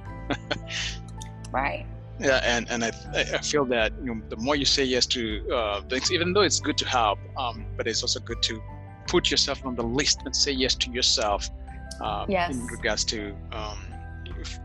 right 1.52 1.86
yeah 2.22 2.40
and 2.44 2.70
and 2.70 2.84
i 2.84 2.92
i 3.16 3.40
feel 3.40 3.66
that 3.66 3.92
you 4.00 4.14
know 4.14 4.22
the 4.30 4.38
more 4.38 4.56
you 4.56 4.64
say 4.64 4.84
yes 4.84 5.06
to 5.06 5.44
uh, 5.54 5.82
things 5.90 6.12
even 6.12 6.34
though 6.34 6.42
it's 6.42 6.60
good 6.60 6.78
to 6.78 6.88
help 6.88 7.20
um, 7.38 7.66
but 7.76 7.88
it's 7.88 8.02
also 8.04 8.20
good 8.20 8.42
to 8.42 8.62
put 9.08 9.32
yourself 9.32 9.66
on 9.66 9.76
the 9.76 9.84
list 9.84 10.22
and 10.26 10.36
say 10.36 10.52
yes 10.52 10.76
to 10.76 10.92
yourself 10.92 11.50
uh, 12.00 12.26
yes. 12.30 12.54
in 12.54 12.66
regards 12.68 13.04
to 13.04 13.36
um, 13.52 13.91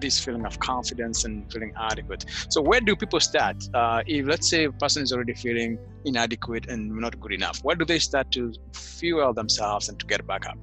this 0.01 0.19
feeling 0.19 0.47
of 0.47 0.59
confidence 0.59 1.25
and 1.25 1.51
feeling 1.53 1.73
adequate. 1.77 2.25
So 2.49 2.61
where 2.61 2.81
do 2.81 2.97
people 2.97 3.21
start? 3.21 3.57
Uh, 3.75 4.03
if 4.07 4.27
let's 4.27 4.49
say 4.49 4.65
a 4.65 4.73
person 4.73 5.03
is 5.03 5.13
already 5.13 5.35
feeling 5.35 5.79
inadequate 6.05 6.67
and 6.69 6.91
not 6.91 7.19
good 7.21 7.33
enough, 7.33 7.63
where 7.65 7.77
do 7.77 7.85
they 7.85 7.99
start 7.99 8.31
to 8.33 8.53
fuel 8.73 9.33
themselves 9.33 9.89
and 9.89 9.99
to 10.01 10.07
get 10.07 10.27
back 10.27 10.47
up? 10.47 10.59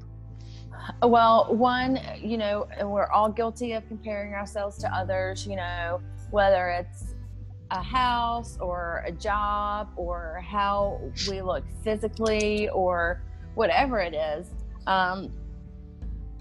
Well, 1.01 1.53
one, 1.55 1.99
you 2.21 2.37
know, 2.37 2.67
we're 2.81 3.07
all 3.07 3.29
guilty 3.29 3.73
of 3.73 3.87
comparing 3.87 4.33
ourselves 4.33 4.77
to 4.79 4.93
others, 4.93 5.47
you 5.47 5.55
know, 5.55 6.01
whether 6.31 6.69
it's 6.69 7.13
a 7.71 7.81
house 7.81 8.57
or 8.59 9.03
a 9.05 9.11
job 9.11 9.89
or 9.95 10.43
how 10.45 10.99
we 11.29 11.41
look 11.41 11.63
physically 11.83 12.69
or 12.69 13.23
whatever 13.55 13.99
it 13.99 14.13
is. 14.13 14.47
Um, 14.87 15.31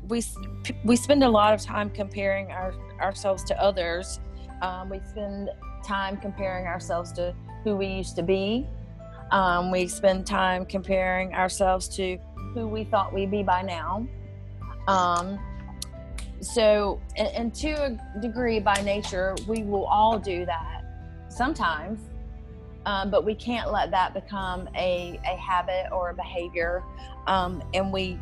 we 0.08 0.22
we 0.84 0.96
spend 0.96 1.22
a 1.24 1.28
lot 1.28 1.54
of 1.54 1.62
time 1.62 1.90
comparing 1.90 2.50
our, 2.50 2.74
ourselves 3.00 3.44
to 3.44 3.60
others. 3.60 4.20
Um, 4.60 4.88
we 4.88 5.00
spend 5.08 5.50
time 5.84 6.16
comparing 6.16 6.66
ourselves 6.66 7.12
to 7.12 7.34
who 7.64 7.76
we 7.76 7.86
used 7.86 8.16
to 8.16 8.22
be. 8.22 8.66
Um, 9.30 9.70
we 9.70 9.88
spend 9.88 10.26
time 10.26 10.66
comparing 10.66 11.34
ourselves 11.34 11.88
to 11.96 12.18
who 12.54 12.68
we 12.68 12.84
thought 12.84 13.12
we'd 13.12 13.30
be 13.30 13.42
by 13.42 13.62
now. 13.62 14.06
Um, 14.88 15.38
so, 16.40 17.00
and, 17.16 17.28
and 17.28 17.54
to 17.54 17.70
a 17.70 18.20
degree, 18.20 18.60
by 18.60 18.74
nature, 18.82 19.34
we 19.46 19.62
will 19.62 19.86
all 19.86 20.18
do 20.18 20.44
that 20.44 20.82
sometimes, 21.28 22.00
um, 22.84 23.10
but 23.10 23.24
we 23.24 23.34
can't 23.34 23.72
let 23.72 23.90
that 23.92 24.12
become 24.12 24.68
a, 24.76 25.18
a 25.24 25.36
habit 25.36 25.86
or 25.92 26.10
a 26.10 26.14
behavior. 26.14 26.82
Um, 27.26 27.62
and 27.74 27.92
we, 27.92 28.18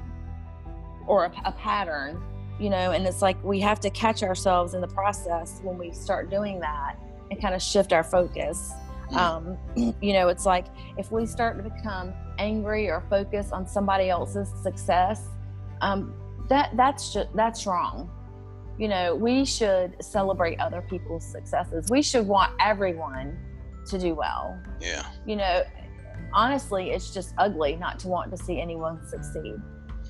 or 1.11 1.25
a, 1.25 1.33
a 1.47 1.53
pattern, 1.53 2.23
you 2.61 2.71
know, 2.71 2.93
and 2.93 3.05
it's 3.05 3.21
like 3.21 3.43
we 3.43 3.59
have 3.59 3.81
to 3.81 3.91
catch 3.91 4.23
ourselves 4.23 4.75
in 4.75 4.81
the 4.81 4.87
process 4.87 5.59
when 5.65 5.77
we 5.77 5.91
start 5.91 6.31
doing 6.31 6.61
that 6.61 6.95
and 7.33 7.43
kind 7.43 7.53
of 7.53 7.61
shift 7.61 7.93
our 7.93 8.05
focus. 8.05 8.73
Mm. 9.11 9.17
Um, 9.17 9.95
you 10.01 10.13
know, 10.13 10.29
it's 10.29 10.47
like 10.47 10.67
if 10.97 11.11
we 11.11 11.27
start 11.27 11.57
to 11.57 11.69
become 11.69 12.15
angry 12.39 12.89
or 12.89 13.03
focus 13.11 13.51
on 13.51 13.67
somebody 13.67 14.09
else's 14.09 14.49
success, 14.63 15.27
um, 15.81 16.15
that 16.49 16.71
that's 16.77 17.13
just 17.13 17.29
that's 17.35 17.67
wrong. 17.67 18.09
You 18.79 18.87
know 18.87 19.17
we 19.17 19.45
should 19.45 19.97
celebrate 20.01 20.61
other 20.61 20.81
people's 20.81 21.27
successes. 21.27 21.87
We 21.91 22.03
should 22.03 22.27
want 22.27 22.53
everyone 22.61 23.37
to 23.87 23.99
do 23.99 24.15
well. 24.15 24.57
Yeah. 24.81 25.05
You 25.27 25.37
know 25.37 25.65
honestly 26.33 26.91
it's 26.91 27.13
just 27.13 27.35
ugly 27.39 27.75
not 27.75 27.99
to 27.99 28.07
want 28.07 28.31
to 28.31 28.37
see 28.37 28.61
anyone 28.61 29.05
succeed 29.09 29.57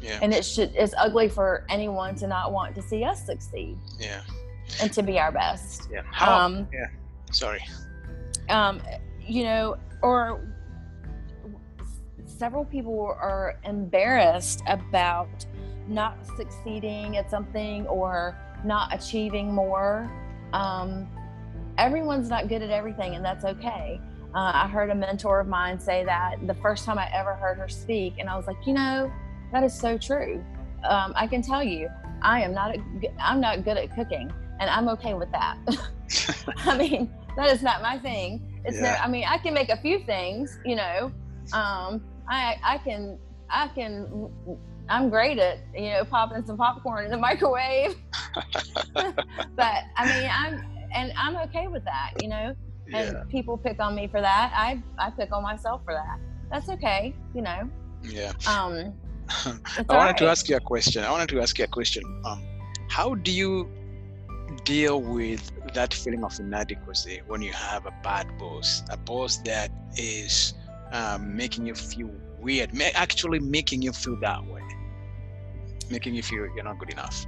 yeah. 0.01 0.19
and 0.23 0.33
it 0.33 0.45
should 0.45 0.73
it's 0.75 0.95
ugly 0.99 1.29
for 1.29 1.65
anyone 1.69 2.15
to 2.15 2.27
not 2.27 2.53
want 2.53 2.75
to 2.75 2.83
see 2.83 3.05
us 3.05 3.25
succeed 3.25 3.77
yeah 3.99 4.23
and 4.81 4.93
to 4.93 5.03
be 5.03 5.19
our 5.19 5.33
best 5.33 5.89
yeah 5.91 6.03
How, 6.11 6.47
um 6.47 6.69
yeah 6.73 6.87
sorry 7.33 7.65
um 8.49 8.81
you 9.21 9.45
know 9.45 9.77
or 10.03 10.41
several 12.25 12.65
people 12.65 13.15
are 13.21 13.59
embarrassed 13.65 14.63
about 14.67 15.45
not 15.87 16.17
succeeding 16.37 17.17
at 17.17 17.31
something 17.31 17.87
or 17.87 18.35
not 18.65 18.95
achieving 18.95 19.53
more. 19.53 20.11
Um, 20.53 21.09
everyone's 21.77 22.31
not 22.31 22.49
good 22.49 22.63
at 22.63 22.71
everything, 22.71 23.15
and 23.15 23.25
that's 23.25 23.45
okay. 23.45 24.01
Uh, 24.35 24.53
I 24.55 24.69
heard 24.69 24.91
a 24.91 24.95
mentor 24.95 25.41
of 25.41 25.49
mine 25.49 25.79
say 25.79 26.05
that 26.05 26.37
the 26.47 26.55
first 26.55 26.85
time 26.85 26.99
I 26.99 27.11
ever 27.13 27.35
heard 27.35 27.59
her 27.59 27.69
speak, 27.69 28.15
and 28.19 28.29
I 28.31 28.37
was 28.37 28.47
like, 28.47 28.67
you 28.67 28.73
know, 28.73 29.13
that 29.53 29.65
is 29.65 29.75
so 29.79 29.99
true. 29.99 30.45
Um, 30.89 31.13
I 31.17 31.27
can 31.27 31.43
tell 31.43 31.63
you, 31.63 31.89
I 32.23 32.43
am 32.43 32.55
not. 32.55 32.77
A, 32.77 32.83
I'm 33.19 33.41
not 33.41 33.65
good 33.65 33.77
at 33.77 33.95
cooking, 33.95 34.33
and 34.61 34.71
I'm 34.71 34.89
okay 34.91 35.15
with 35.15 35.31
that. 35.33 35.59
I 36.59 36.77
mean, 36.77 37.13
that 37.37 37.49
is 37.51 37.63
not 37.63 37.83
my 37.83 37.99
thing. 37.99 38.63
It's 38.65 38.77
yeah. 38.77 38.95
no. 38.95 39.05
I 39.05 39.09
mean, 39.09 39.25
I 39.29 39.39
can 39.39 39.55
make 39.55 39.69
a 39.69 39.77
few 39.77 40.01
things. 40.01 40.59
You 40.65 40.77
know, 40.77 41.13
um, 41.53 42.03
I 42.29 42.57
I 42.63 42.79
can 42.79 43.19
I 43.49 43.69
can 43.69 44.29
I'm 44.89 45.09
great 45.09 45.39
at 45.39 45.59
you 45.75 45.91
know 45.91 46.05
popping 46.05 46.45
some 46.45 46.57
popcorn 46.57 47.05
in 47.05 47.11
the 47.11 47.17
microwave. 47.17 47.97
but 48.95 49.85
I 49.97 50.07
mean, 50.07 50.31
I'm 50.33 50.65
and 50.95 51.13
I'm 51.17 51.37
okay 51.49 51.69
with 51.69 51.85
that, 51.85 52.13
you 52.23 52.29
know. 52.29 52.55
And 52.93 53.13
yeah. 53.13 53.23
people 53.29 53.57
pick 53.57 53.81
on 53.81 53.95
me 53.95 54.09
for 54.09 54.21
that. 54.21 54.53
I 54.55 54.83
I 54.99 55.11
pick 55.11 55.33
on 55.33 55.43
myself 55.43 55.83
for 55.85 55.95
that. 55.95 56.19
That's 56.51 56.69
okay, 56.69 57.15
you 57.35 57.43
know. 57.43 57.71
Yeah. 58.03 58.33
Um. 58.49 58.95
I 59.31 59.83
wanted 59.89 59.89
right. 59.89 60.17
to 60.19 60.29
ask 60.29 60.49
you 60.49 60.57
a 60.57 60.61
question. 60.61 61.05
I 61.05 61.11
wanted 61.11 61.29
to 61.31 61.41
ask 61.41 61.59
you 61.59 61.65
a 61.65 61.69
question. 61.69 62.03
Um, 62.25 62.43
how 62.89 63.15
do 63.15 63.31
you 63.31 63.69
deal 64.65 65.01
with 65.01 65.51
that 65.75 65.95
feeling 65.95 66.25
of 66.25 66.39
inadequacy 66.39 67.23
when 67.27 67.41
you 67.41 67.53
have 67.53 67.87
a 67.87 67.95
bad 68.03 68.27
boss, 68.39 68.83
a 68.91 68.97
boss 68.97 69.39
that 69.45 69.71
is 69.97 70.55
um, 70.93 71.37
making 71.37 71.67
you 71.67 71.75
feel 71.75 72.11
weird, 72.41 72.71
actually 72.95 73.39
making 73.39 73.83
you 73.83 73.93
feel 73.93 74.17
that 74.17 74.45
way? 74.47 74.63
making 75.91 76.15
you 76.15 76.23
feel 76.23 76.47
you're 76.55 76.65
not 76.65 76.79
good 76.79 76.91
enough? 76.91 77.27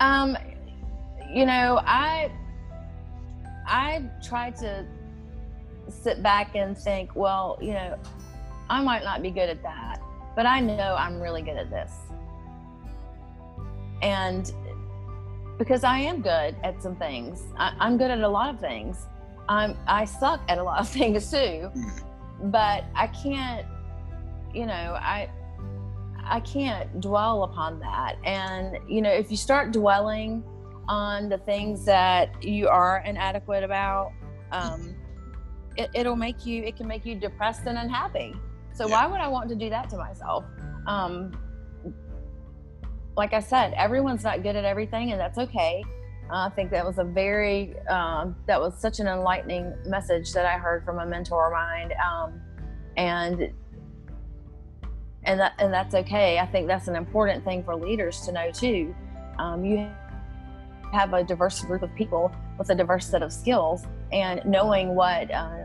Um, 0.00 0.36
you 1.32 1.46
know, 1.46 1.80
I 1.84 2.30
I 3.66 4.04
try 4.26 4.50
to 4.50 4.84
sit 5.88 6.22
back 6.22 6.54
and 6.54 6.76
think, 6.76 7.14
well, 7.14 7.58
you 7.60 7.72
know, 7.72 7.98
I 8.68 8.82
might 8.82 9.04
not 9.04 9.22
be 9.22 9.30
good 9.30 9.48
at 9.48 9.62
that, 9.62 10.00
but 10.36 10.46
I 10.46 10.60
know 10.60 10.96
I'm 10.98 11.20
really 11.20 11.42
good 11.42 11.56
at 11.56 11.70
this. 11.70 11.92
And 14.02 14.52
because 15.58 15.84
I 15.84 15.98
am 15.98 16.20
good 16.20 16.56
at 16.62 16.82
some 16.82 16.96
things, 16.96 17.42
I, 17.56 17.74
am 17.80 17.96
good 17.96 18.10
at 18.10 18.20
a 18.20 18.28
lot 18.28 18.52
of 18.52 18.60
things. 18.60 19.06
I'm 19.48 19.76
I 19.86 20.04
suck 20.04 20.40
at 20.48 20.58
a 20.58 20.62
lot 20.62 20.80
of 20.80 20.88
things 20.98 21.30
too, 21.30 21.70
but 22.44 22.84
I 22.94 23.06
can't. 23.08 23.66
You 24.52 24.66
know, 24.66 24.96
I 25.00 25.28
I 26.26 26.40
can't 26.40 27.00
dwell 27.00 27.44
upon 27.44 27.78
that. 27.80 28.16
And, 28.24 28.78
you 28.88 29.02
know, 29.02 29.10
if 29.10 29.30
you 29.30 29.36
start 29.36 29.72
dwelling 29.72 30.42
on 30.88 31.28
the 31.28 31.38
things 31.38 31.84
that 31.84 32.42
you 32.42 32.68
are 32.68 33.02
inadequate 33.04 33.62
about, 33.62 34.12
um, 34.52 34.94
it, 35.76 36.06
will 36.06 36.16
make 36.16 36.46
you, 36.46 36.62
it 36.62 36.76
can 36.76 36.86
make 36.86 37.04
you 37.04 37.14
depressed 37.14 37.62
and 37.66 37.76
unhappy. 37.76 38.34
So 38.74 38.88
yeah. 38.88 38.94
why 38.94 39.10
would 39.10 39.20
I 39.20 39.28
want 39.28 39.48
to 39.48 39.54
do 39.54 39.70
that 39.70 39.88
to 39.90 39.96
myself? 39.96 40.44
Um, 40.86 41.32
like 43.16 43.32
I 43.32 43.40
said, 43.40 43.72
everyone's 43.74 44.24
not 44.24 44.42
good 44.42 44.56
at 44.56 44.64
everything, 44.64 45.12
and 45.12 45.20
that's 45.20 45.38
okay. 45.38 45.82
Uh, 46.30 46.46
I 46.46 46.50
think 46.50 46.70
that 46.72 46.84
was 46.84 46.98
a 46.98 47.04
very, 47.04 47.78
um, 47.86 48.34
that 48.46 48.60
was 48.60 48.74
such 48.78 48.98
an 48.98 49.06
enlightening 49.06 49.72
message 49.86 50.32
that 50.32 50.46
I 50.46 50.58
heard 50.58 50.84
from 50.84 50.98
a 50.98 51.06
mentor 51.06 51.46
of 51.46 51.52
mine. 51.52 51.92
Um, 52.04 52.40
and 52.96 53.52
and 55.24 55.40
that 55.40 55.52
and 55.58 55.72
that's 55.72 55.94
okay. 55.94 56.38
I 56.38 56.46
think 56.46 56.66
that's 56.66 56.88
an 56.88 56.96
important 56.96 57.44
thing 57.44 57.62
for 57.64 57.76
leaders 57.76 58.20
to 58.22 58.32
know 58.32 58.50
too. 58.50 58.94
Um, 59.38 59.64
you 59.64 59.88
have 60.92 61.12
a 61.12 61.24
diverse 61.24 61.62
group 61.62 61.82
of 61.82 61.94
people 61.94 62.34
with 62.58 62.70
a 62.70 62.74
diverse 62.74 63.06
set 63.06 63.22
of 63.22 63.32
skills, 63.32 63.84
and 64.12 64.42
knowing 64.44 64.94
what 64.94 65.30
uh, 65.30 65.64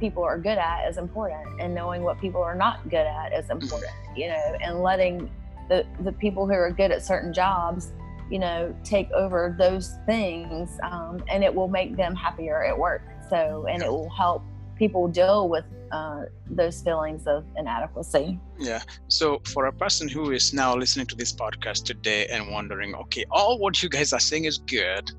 people 0.00 0.24
are 0.24 0.38
good 0.38 0.58
at 0.58 0.88
is 0.88 0.96
important, 0.96 1.60
and 1.60 1.74
knowing 1.74 2.02
what 2.02 2.20
people 2.20 2.42
are 2.42 2.54
not 2.54 2.88
good 2.88 3.06
at 3.06 3.32
is 3.32 3.50
important. 3.50 3.92
You 4.16 4.28
know, 4.28 4.56
and 4.62 4.80
letting 4.80 5.30
the 5.68 5.86
the 6.00 6.12
people 6.12 6.46
who 6.46 6.54
are 6.54 6.70
good 6.70 6.90
at 6.90 7.04
certain 7.04 7.32
jobs, 7.32 7.92
you 8.30 8.38
know, 8.38 8.74
take 8.82 9.10
over 9.12 9.54
those 9.58 9.98
things, 10.06 10.78
um, 10.82 11.22
and 11.28 11.44
it 11.44 11.54
will 11.54 11.68
make 11.68 11.96
them 11.96 12.14
happier 12.14 12.64
at 12.64 12.76
work. 12.76 13.02
So, 13.28 13.66
and 13.68 13.82
it 13.82 13.88
will 13.88 14.10
help 14.10 14.42
people 14.76 15.06
deal 15.06 15.48
with 15.48 15.64
uh, 15.92 16.24
those 16.48 16.82
feelings 16.82 17.26
of 17.26 17.44
inadequacy. 17.56 18.38
Yeah. 18.58 18.82
So, 19.08 19.40
for 19.44 19.66
a 19.66 19.72
person 19.72 20.08
who 20.08 20.32
is 20.32 20.52
now 20.52 20.74
listening 20.74 21.06
to 21.06 21.16
this 21.16 21.32
podcast 21.32 21.84
today 21.84 22.26
and 22.26 22.50
wondering, 22.50 22.94
okay, 22.94 23.24
all 23.30 23.58
what 23.58 23.82
you 23.82 23.88
guys 23.88 24.12
are 24.12 24.20
saying 24.20 24.44
is 24.46 24.58
good, 24.58 25.10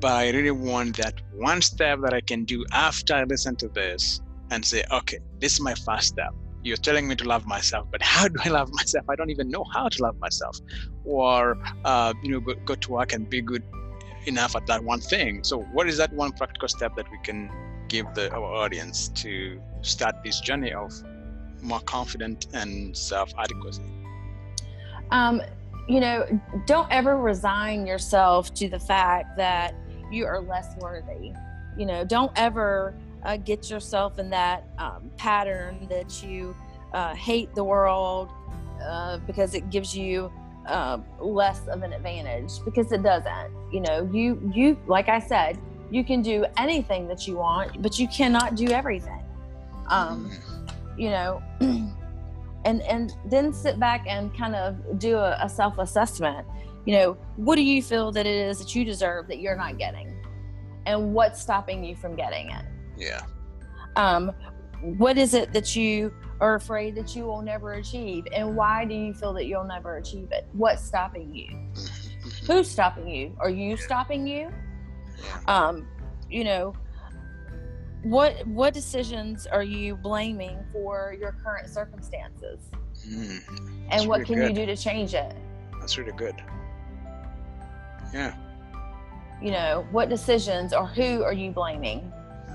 but 0.00 0.12
I 0.12 0.30
really 0.30 0.50
want 0.50 0.96
that 0.98 1.14
one 1.32 1.62
step 1.62 2.00
that 2.02 2.14
I 2.14 2.20
can 2.20 2.44
do 2.44 2.64
after 2.72 3.14
I 3.14 3.24
listen 3.24 3.56
to 3.56 3.68
this 3.68 4.20
and 4.50 4.64
say, 4.64 4.84
okay, 4.90 5.18
this 5.40 5.54
is 5.54 5.60
my 5.60 5.74
first 5.74 6.08
step. 6.08 6.32
You're 6.62 6.76
telling 6.76 7.06
me 7.08 7.14
to 7.16 7.24
love 7.24 7.46
myself, 7.46 7.88
but 7.90 8.02
how 8.02 8.28
do 8.34 8.36
I 8.44 8.48
love 8.48 8.70
myself? 8.72 9.04
I 9.08 9.16
don't 9.16 9.30
even 9.30 9.48
know 9.50 9.64
how 9.72 9.88
to 9.88 10.02
love 10.02 10.18
myself. 10.18 10.58
Or, 11.04 11.58
uh, 11.84 12.14
you 12.22 12.30
know, 12.30 12.40
go, 12.40 12.54
go 12.64 12.74
to 12.74 12.92
work 12.92 13.12
and 13.12 13.28
be 13.28 13.42
good 13.42 13.62
enough 14.26 14.56
at 14.56 14.66
that 14.66 14.82
one 14.82 15.00
thing. 15.00 15.44
So, 15.44 15.60
what 15.60 15.88
is 15.88 15.98
that 15.98 16.12
one 16.12 16.32
practical 16.32 16.68
step 16.68 16.96
that 16.96 17.10
we 17.10 17.18
can 17.22 17.50
give 17.88 18.06
the, 18.14 18.32
our 18.32 18.54
audience 18.64 19.08
to 19.08 19.60
start 19.82 20.16
this 20.24 20.40
journey 20.40 20.72
of 20.72 20.92
more 21.60 21.80
confident 21.80 22.46
and 22.52 22.96
self 22.96 23.32
adequacy? 23.38 23.82
Um, 25.10 25.42
you 25.88 26.00
know, 26.00 26.40
don't 26.66 26.90
ever 26.90 27.18
resign 27.18 27.86
yourself 27.86 28.54
to 28.54 28.68
the 28.68 28.78
fact 28.78 29.36
that 29.36 29.74
you 30.14 30.26
are 30.26 30.40
less 30.40 30.76
worthy. 30.78 31.32
You 31.76 31.86
know, 31.86 32.04
don't 32.04 32.32
ever 32.36 32.94
uh, 33.24 33.36
get 33.38 33.70
yourself 33.70 34.18
in 34.18 34.30
that 34.30 34.64
um, 34.78 35.10
pattern 35.16 35.86
that 35.90 36.22
you 36.22 36.54
uh, 36.92 37.14
hate 37.14 37.54
the 37.54 37.64
world 37.64 38.30
uh, 38.82 39.18
because 39.18 39.54
it 39.54 39.70
gives 39.70 39.96
you 39.96 40.32
uh, 40.66 40.98
less 41.18 41.66
of 41.68 41.82
an 41.82 41.92
advantage 41.92 42.52
because 42.64 42.92
it 42.92 43.02
doesn't. 43.02 43.52
You 43.72 43.80
know, 43.80 44.08
you 44.12 44.52
you 44.54 44.78
like 44.86 45.08
I 45.08 45.18
said, 45.18 45.58
you 45.90 46.04
can 46.04 46.22
do 46.22 46.46
anything 46.56 47.08
that 47.08 47.26
you 47.26 47.36
want, 47.36 47.82
but 47.82 47.98
you 47.98 48.08
cannot 48.08 48.54
do 48.54 48.68
everything. 48.68 49.22
Um, 49.88 50.30
mm-hmm. 50.30 51.00
you 51.00 51.10
know, 51.10 51.42
and 52.64 52.82
and 52.82 53.12
then 53.26 53.52
sit 53.52 53.78
back 53.78 54.04
and 54.08 54.34
kind 54.36 54.54
of 54.54 54.98
do 54.98 55.16
a, 55.16 55.38
a 55.40 55.48
self 55.48 55.78
assessment. 55.78 56.46
You 56.84 56.94
know, 56.94 57.16
what 57.36 57.56
do 57.56 57.62
you 57.62 57.82
feel 57.82 58.12
that 58.12 58.26
it 58.26 58.36
is 58.36 58.58
that 58.58 58.74
you 58.74 58.84
deserve 58.84 59.28
that 59.28 59.38
you're 59.38 59.56
not 59.56 59.78
getting, 59.78 60.14
and 60.86 61.14
what's 61.14 61.40
stopping 61.40 61.82
you 61.82 61.96
from 61.96 62.14
getting 62.14 62.50
it? 62.50 62.64
Yeah. 62.96 63.22
Um, 63.96 64.32
what 64.82 65.16
is 65.16 65.32
it 65.34 65.52
that 65.52 65.74
you 65.74 66.12
are 66.40 66.56
afraid 66.56 66.94
that 66.96 67.16
you 67.16 67.24
will 67.24 67.40
never 67.40 67.74
achieve? 67.74 68.26
And 68.34 68.54
why 68.54 68.84
do 68.84 68.94
you 68.94 69.14
feel 69.14 69.32
that 69.34 69.46
you'll 69.46 69.64
never 69.64 69.96
achieve 69.96 70.28
it? 70.30 70.46
What's 70.52 70.82
stopping 70.82 71.34
you? 71.34 71.46
Mm-hmm. 71.46 72.52
who's 72.52 72.70
stopping 72.70 73.08
you? 73.08 73.36
Are 73.38 73.50
you 73.50 73.76
stopping 73.76 74.26
you? 74.26 74.50
Um 75.46 75.88
you 76.30 76.44
know 76.44 76.74
what 78.02 78.46
what 78.46 78.74
decisions 78.74 79.46
are 79.46 79.62
you 79.62 79.96
blaming 79.96 80.58
for 80.72 81.16
your 81.18 81.32
current 81.44 81.68
circumstances? 81.68 82.60
Mm, 83.08 83.86
and 83.90 84.08
what 84.08 84.24
can 84.26 84.36
good. 84.36 84.50
you 84.50 84.54
do 84.54 84.66
to 84.66 84.76
change 84.76 85.14
it? 85.14 85.34
That's 85.80 85.96
really 85.98 86.12
good 86.12 86.34
yeah. 88.14 88.34
You 89.42 89.50
know 89.50 89.86
what 89.90 90.08
decisions 90.08 90.72
or 90.72 90.86
who 90.86 91.22
are 91.22 91.32
you 91.32 91.50
blaming 91.50 92.10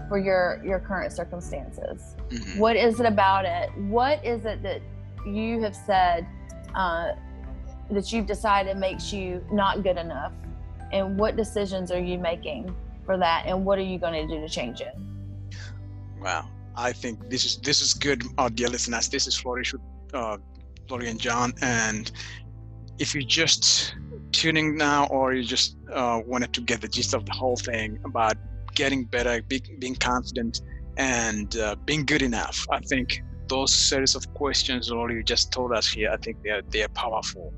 for 0.08 0.18
your 0.18 0.62
your 0.66 0.80
current 0.80 1.12
circumstances? 1.13 2.16
Mm-hmm. 2.30 2.60
what 2.60 2.75
is 2.75 3.00
it 3.00 3.06
about 3.06 3.46
it? 3.46 3.70
What 3.78 4.24
is 4.25 4.46
it 4.46 4.63
that 4.63 4.82
you 5.28 5.62
have 5.62 5.75
said 5.75 6.25
uh, 6.74 7.10
that 7.92 8.12
you've 8.12 8.25
decided 8.25 8.78
makes 8.78 9.12
you 9.12 9.46
not 9.51 9.84
good 9.84 9.98
enough? 9.98 10.32
And 10.92 11.20
what 11.20 11.36
decisions 11.36 11.92
are 11.92 12.00
you 12.00 12.18
making 12.18 12.75
for 13.06 13.18
that? 13.18 13.44
And 13.46 13.66
what 13.66 13.78
are 13.78 13.84
you 13.84 14.00
going 14.00 14.28
to 14.28 14.36
do 14.36 14.42
to 14.42 14.50
change 14.50 14.82
it? 14.82 14.96
Wow. 16.22 16.50
I 16.75 16.94
think 16.94 17.30
this 17.30 17.46
is 17.46 17.58
this 17.58 17.82
is 17.82 17.94
good 17.94 18.24
our 18.38 18.50
dear 18.50 18.70
listeners. 18.70 19.10
This 19.10 19.28
is 19.28 19.36
flourish 19.36 19.74
with 19.74 19.82
uh, 20.13 20.38
Lori 20.89 21.10
and 21.10 21.20
John. 21.20 21.54
And 21.62 22.12
if 23.00 23.13
you 23.13 23.24
just 23.24 23.96
tuning 24.31 24.75
now 24.75 25.07
or 25.07 25.33
you 25.33 25.43
just 25.43 25.77
uh, 25.93 26.21
wanted 26.25 26.53
to 26.53 26.62
get 26.62 26.81
the 26.81 26.88
gist 26.88 27.13
of 27.13 27.25
the 27.25 27.31
whole 27.31 27.55
thing 27.55 28.00
about 28.05 28.36
getting 28.75 29.03
better, 29.03 29.41
being, 29.43 29.62
being 29.79 29.95
confident, 29.95 30.62
and 30.98 31.57
uh, 31.57 31.75
being 31.86 32.05
good 32.05 32.21
enough. 32.21 32.65
I 32.69 32.79
think 32.79 33.24
those 33.48 33.74
series 33.74 34.15
of 34.15 34.31
questions, 34.33 34.91
Lori, 34.91 35.15
you 35.15 35.24
just 35.24 35.51
told 35.51 35.71
us 35.74 35.88
here, 35.88 36.12
I 36.12 36.17
think 36.17 36.43
they 36.43 36.51
are 36.51 36.62
they 36.62 36.83
are 36.83 36.89
powerful. 36.89 37.53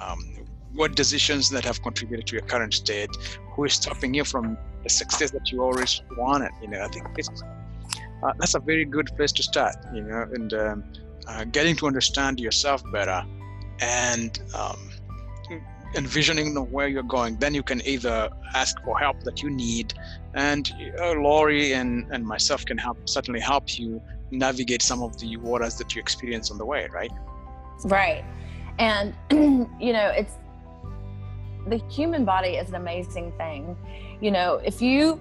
Um, 0.00 0.46
what 0.74 0.94
decisions 0.94 1.48
that 1.50 1.64
have 1.64 1.82
contributed 1.82 2.26
to 2.28 2.36
your 2.36 2.46
current 2.46 2.74
state? 2.74 3.10
Who 3.54 3.64
is 3.64 3.74
stopping 3.74 4.14
you 4.14 4.24
from 4.24 4.56
the 4.84 4.88
success 4.88 5.30
that 5.32 5.50
you 5.50 5.62
always 5.62 6.02
wanted? 6.16 6.52
You 6.62 6.68
know, 6.68 6.82
I 6.82 6.88
think 6.88 7.06
uh, 8.22 8.32
that's 8.38 8.54
a 8.54 8.60
very 8.60 8.84
good 8.84 9.08
place 9.16 9.32
to 9.32 9.42
start. 9.42 9.76
You 9.92 10.02
know, 10.02 10.28
and 10.32 10.54
um, 10.54 10.84
uh, 11.26 11.44
getting 11.44 11.74
to 11.76 11.86
understand 11.86 12.38
yourself 12.38 12.82
better, 12.92 13.24
and 13.80 14.38
um, 14.54 14.89
envisioning 15.94 16.54
where 16.70 16.88
you're 16.88 17.02
going, 17.02 17.36
then 17.36 17.54
you 17.54 17.62
can 17.62 17.80
either 17.86 18.28
ask 18.54 18.80
for 18.84 18.98
help 18.98 19.22
that 19.24 19.42
you 19.42 19.50
need, 19.50 19.94
and 20.34 20.72
uh, 21.00 21.12
Lori 21.12 21.72
and, 21.72 22.06
and 22.12 22.24
myself 22.24 22.64
can 22.64 22.78
help 22.78 23.08
certainly 23.08 23.40
help 23.40 23.78
you 23.78 24.00
navigate 24.30 24.82
some 24.82 25.02
of 25.02 25.18
the 25.18 25.36
waters 25.38 25.76
that 25.76 25.94
you 25.94 26.00
experience 26.00 26.50
on 26.50 26.58
the 26.58 26.64
way, 26.64 26.88
right? 26.92 27.10
Right. 27.84 28.24
And, 28.78 29.14
you 29.80 29.92
know, 29.92 30.12
it's 30.16 30.34
the 31.66 31.82
human 31.88 32.24
body 32.24 32.50
is 32.50 32.68
an 32.68 32.76
amazing 32.76 33.32
thing. 33.32 33.76
You 34.20 34.30
know, 34.30 34.60
if 34.64 34.80
you 34.80 35.20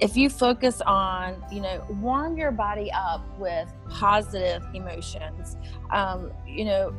if 0.00 0.16
you 0.16 0.28
focus 0.28 0.80
on 0.84 1.36
you 1.50 1.60
know 1.60 1.84
warm 2.00 2.36
your 2.36 2.50
body 2.50 2.90
up 2.92 3.22
with 3.38 3.72
positive 3.88 4.60
emotions 4.74 5.56
um, 5.92 6.32
you 6.44 6.64
know 6.64 6.92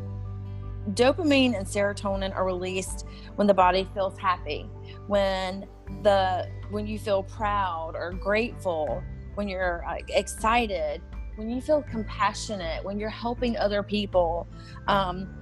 dopamine 0.92 1.58
and 1.58 1.66
serotonin 1.66 2.36
are 2.36 2.46
released 2.46 3.06
when 3.36 3.48
the 3.48 3.54
body 3.54 3.88
feels 3.94 4.18
happy 4.18 4.70
when 5.08 5.66
the 6.02 6.48
when 6.72 6.86
you 6.86 7.00
feel 7.00 7.24
proud 7.24 7.94
or 7.96 8.12
grateful 8.12 9.02
when 9.36 9.48
you're 9.48 9.86
uh, 9.88 9.96
excited 10.10 11.02
when 11.36 11.50
you 11.50 11.62
feel 11.62 11.82
compassionate 11.84 12.84
when 12.84 13.00
you're 13.00 13.10
helping 13.10 13.58
other 13.58 13.82
people 13.82 14.48
um, 14.88 15.34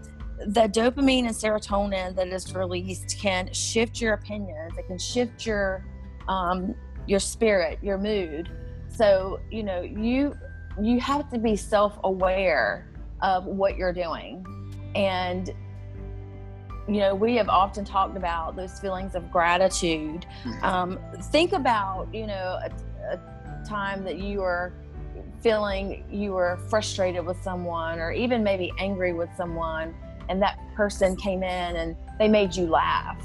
the 0.47 0.62
dopamine 0.62 1.25
and 1.25 1.36
serotonin 1.36 2.15
that 2.15 2.27
is 2.27 2.54
released 2.56 3.17
can 3.19 3.51
shift 3.51 3.99
your 3.99 4.13
opinions 4.13 4.77
it 4.77 4.88
can 4.88 4.97
shift 4.97 5.45
your 5.45 5.86
um, 6.27 6.75
your 7.08 7.19
spirit 7.19 7.80
your 7.82 7.97
mood. 7.97 8.49
So 8.89 9.39
you 9.49 9.63
know 9.63 9.82
you 9.82 10.34
you 10.82 10.99
have 10.99 11.30
to 11.32 11.39
be 11.39 11.56
self-aware 11.56 12.88
of 13.21 13.45
what 13.45 13.77
you're 13.77 13.93
doing 13.93 14.45
and 14.95 15.54
you 16.88 16.99
know 16.99 17.13
we 17.13 17.36
have 17.36 17.49
often 17.49 17.86
talked 17.86 18.17
about 18.17 18.56
those 18.56 18.80
feelings 18.80 19.15
of 19.15 19.32
gratitude. 19.32 20.25
Mm-hmm. 20.43 20.63
um, 20.63 20.99
think 21.32 21.54
about 21.54 22.08
you 22.13 22.27
know 22.27 22.60
a, 22.63 22.71
a 23.13 23.63
time 23.67 24.04
that 24.04 24.17
you 24.17 24.39
were 24.39 24.73
feeling 25.41 26.04
you 26.10 26.34
were 26.34 26.58
frustrated 26.69 27.25
with 27.25 27.41
someone 27.43 27.99
or 27.99 28.12
even 28.12 28.43
maybe 28.43 28.71
angry 28.77 29.13
with 29.13 29.30
someone 29.36 29.95
and 30.30 30.41
that 30.41 30.58
person 30.75 31.15
came 31.15 31.43
in 31.43 31.75
and 31.75 31.95
they 32.19 32.27
made 32.27 32.56
you 32.56 32.65
laugh. 32.65 33.23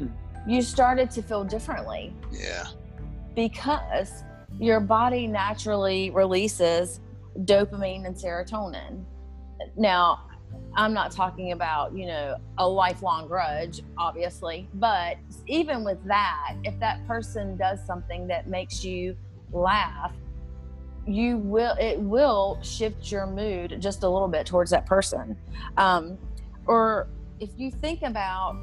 You 0.46 0.60
started 0.60 1.10
to 1.12 1.22
feel 1.22 1.42
differently. 1.42 2.14
Yeah. 2.30 2.66
Because 3.34 4.24
your 4.60 4.78
body 4.78 5.26
naturally 5.26 6.10
releases 6.10 7.00
dopamine 7.44 8.06
and 8.06 8.14
serotonin. 8.14 9.04
Now 9.74 10.28
I'm 10.76 10.92
not 10.92 11.12
talking 11.12 11.52
about, 11.52 11.96
you 11.96 12.06
know, 12.06 12.36
a 12.58 12.68
lifelong 12.68 13.28
grudge, 13.28 13.82
obviously, 13.96 14.68
but 14.74 15.16
even 15.46 15.84
with 15.84 16.02
that, 16.06 16.56
if 16.64 16.78
that 16.80 17.06
person 17.06 17.56
does 17.56 17.84
something 17.86 18.26
that 18.26 18.48
makes 18.48 18.84
you 18.84 19.16
laugh, 19.52 20.12
you 21.06 21.36
will, 21.38 21.76
it 21.78 22.00
will 22.00 22.58
shift 22.62 23.12
your 23.12 23.26
mood 23.26 23.76
just 23.80 24.02
a 24.02 24.08
little 24.08 24.28
bit 24.28 24.46
towards 24.46 24.70
that 24.70 24.86
person. 24.86 25.36
Um, 25.76 26.18
or 26.66 27.08
if 27.38 27.50
you 27.56 27.70
think 27.70 28.02
about, 28.02 28.56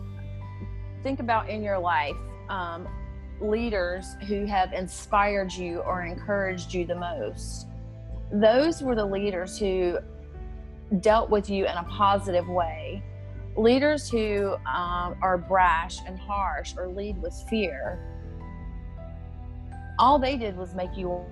think 1.03 1.19
about 1.19 1.49
in 1.49 1.63
your 1.63 1.79
life, 1.79 2.15
um, 2.49 2.87
leaders 3.39 4.15
who 4.27 4.45
have 4.45 4.73
inspired 4.73 5.53
you 5.53 5.79
or 5.79 6.03
encouraged 6.03 6.73
you 6.73 6.85
the 6.85 6.95
most. 6.95 7.67
Those 8.33 8.81
were 8.81 8.95
the 8.95 9.05
leaders 9.05 9.57
who 9.57 9.97
dealt 10.99 11.29
with 11.29 11.49
you 11.49 11.65
in 11.65 11.77
a 11.77 11.83
positive 11.83 12.47
way. 12.47 13.03
Leaders 13.55 14.09
who 14.09 14.53
um, 14.65 15.15
are 15.21 15.37
brash 15.37 15.99
and 16.05 16.17
harsh 16.19 16.73
or 16.77 16.87
lead 16.87 17.21
with 17.21 17.33
fear, 17.49 17.99
all 19.99 20.17
they 20.19 20.37
did 20.37 20.57
was 20.57 20.73
make 20.73 20.95
you 20.95 21.23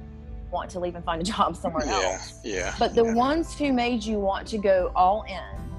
want 0.51 0.69
to 0.71 0.79
leave 0.79 0.95
and 0.95 1.03
find 1.05 1.21
a 1.21 1.25
job 1.25 1.55
somewhere 1.55 1.85
yeah, 1.85 2.11
else. 2.11 2.39
Yeah. 2.43 2.75
But 2.79 2.95
the 2.95 3.05
yeah. 3.05 3.13
ones 3.13 3.57
who 3.57 3.71
made 3.73 4.03
you 4.03 4.19
want 4.19 4.47
to 4.47 4.57
go 4.57 4.91
all 4.95 5.23
in 5.23 5.69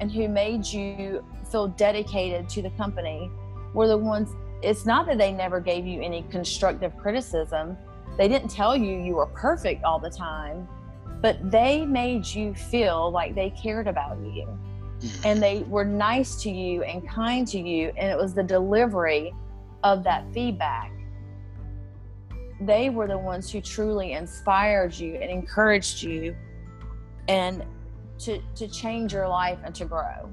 and 0.00 0.10
who 0.10 0.28
made 0.28 0.66
you 0.66 1.24
feel 1.50 1.68
dedicated 1.68 2.48
to 2.50 2.62
the 2.62 2.70
company 2.70 3.30
were 3.74 3.86
the 3.86 3.96
ones 3.96 4.30
it's 4.62 4.86
not 4.86 5.06
that 5.06 5.18
they 5.18 5.32
never 5.32 5.58
gave 5.58 5.86
you 5.86 6.00
any 6.02 6.22
constructive 6.30 6.96
criticism. 6.96 7.76
They 8.16 8.28
didn't 8.28 8.48
tell 8.48 8.76
you 8.76 8.96
you 8.96 9.14
were 9.14 9.26
perfect 9.26 9.82
all 9.82 9.98
the 9.98 10.10
time 10.10 10.68
but 11.22 11.50
they 11.50 11.86
made 11.86 12.26
you 12.26 12.52
feel 12.54 13.10
like 13.10 13.34
they 13.34 13.50
cared 13.50 13.88
about 13.88 14.18
you. 14.18 14.46
Mm-hmm. 15.02 15.26
and 15.26 15.42
they 15.42 15.64
were 15.64 15.84
nice 15.84 16.40
to 16.42 16.50
you 16.50 16.84
and 16.84 17.08
kind 17.08 17.48
to 17.48 17.58
you 17.58 17.92
and 17.96 18.08
it 18.08 18.16
was 18.16 18.34
the 18.34 18.42
delivery 18.44 19.34
of 19.82 20.04
that 20.04 20.24
feedback. 20.32 20.92
They 22.60 22.88
were 22.88 23.08
the 23.08 23.18
ones 23.18 23.50
who 23.50 23.60
truly 23.60 24.12
inspired 24.12 24.94
you 24.94 25.16
and 25.16 25.28
encouraged 25.28 26.04
you 26.04 26.36
and 27.26 27.64
to 28.20 28.40
to 28.54 28.68
change 28.68 29.12
your 29.12 29.26
life 29.26 29.58
and 29.64 29.74
to 29.74 29.84
grow. 29.84 30.30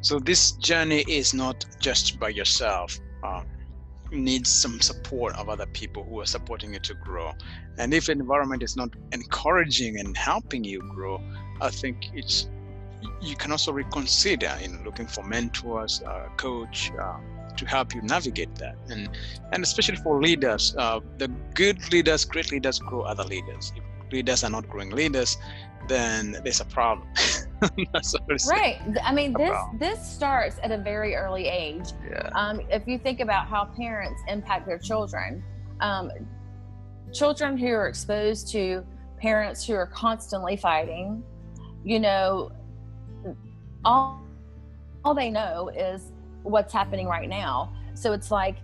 So 0.00 0.18
this 0.18 0.52
journey 0.52 1.04
is 1.08 1.34
not 1.34 1.66
just 1.78 2.18
by 2.18 2.30
yourself 2.30 2.98
um, 3.22 3.44
needs 4.10 4.50
some 4.50 4.80
support 4.80 5.34
of 5.36 5.48
other 5.48 5.66
people 5.66 6.04
who 6.04 6.20
are 6.20 6.26
supporting 6.26 6.72
you 6.72 6.80
to 6.80 6.94
grow. 6.94 7.32
And 7.78 7.92
if 7.92 8.08
environment 8.08 8.62
is 8.62 8.76
not 8.76 8.90
encouraging 9.12 9.98
and 9.98 10.16
helping 10.16 10.64
you 10.64 10.80
grow, 10.94 11.20
I 11.60 11.70
think 11.70 12.10
it's 12.14 12.48
you 13.20 13.36
can 13.36 13.52
also 13.52 13.72
reconsider 13.72 14.52
in 14.62 14.82
looking 14.84 15.06
for 15.06 15.22
mentors, 15.22 16.02
uh, 16.02 16.28
coach, 16.36 16.90
uh, 16.98 17.18
to 17.56 17.64
help 17.66 17.94
you 17.94 18.02
navigate 18.02 18.54
that. 18.56 18.76
And 18.90 19.08
and 19.52 19.62
especially 19.62 19.96
for 19.96 20.20
leaders, 20.20 20.74
uh, 20.76 21.00
the 21.18 21.28
good 21.54 21.92
leaders, 21.92 22.24
great 22.24 22.50
leaders 22.52 22.78
grow 22.78 23.02
other 23.02 23.24
leaders. 23.24 23.72
If 23.76 24.12
leaders 24.12 24.44
are 24.44 24.50
not 24.50 24.68
growing 24.68 24.90
leaders, 24.90 25.36
then 25.88 26.36
there's 26.44 26.60
a 26.60 26.64
problem. 26.64 27.08
right. 28.48 28.80
I 29.02 29.12
mean, 29.12 29.32
this 29.32 29.56
this 29.78 30.06
starts 30.06 30.58
at 30.62 30.70
a 30.70 30.78
very 30.78 31.14
early 31.14 31.46
age. 31.46 31.88
Yeah. 32.08 32.30
Um, 32.34 32.60
if 32.70 32.86
you 32.86 32.98
think 32.98 33.20
about 33.20 33.46
how 33.46 33.66
parents 33.76 34.20
impact 34.28 34.66
their 34.66 34.78
children, 34.78 35.42
um, 35.80 36.10
children 37.12 37.56
who 37.56 37.68
are 37.68 37.88
exposed 37.88 38.50
to 38.52 38.84
parents 39.18 39.66
who 39.66 39.74
are 39.74 39.86
constantly 39.86 40.56
fighting, 40.56 41.22
you 41.84 42.00
know, 42.00 42.52
all 43.84 44.20
all 45.04 45.14
they 45.14 45.30
know 45.30 45.68
is 45.68 46.12
what's 46.42 46.72
happening 46.72 47.06
right 47.06 47.28
now. 47.28 47.72
So 47.94 48.12
it's 48.12 48.30
like 48.30 48.56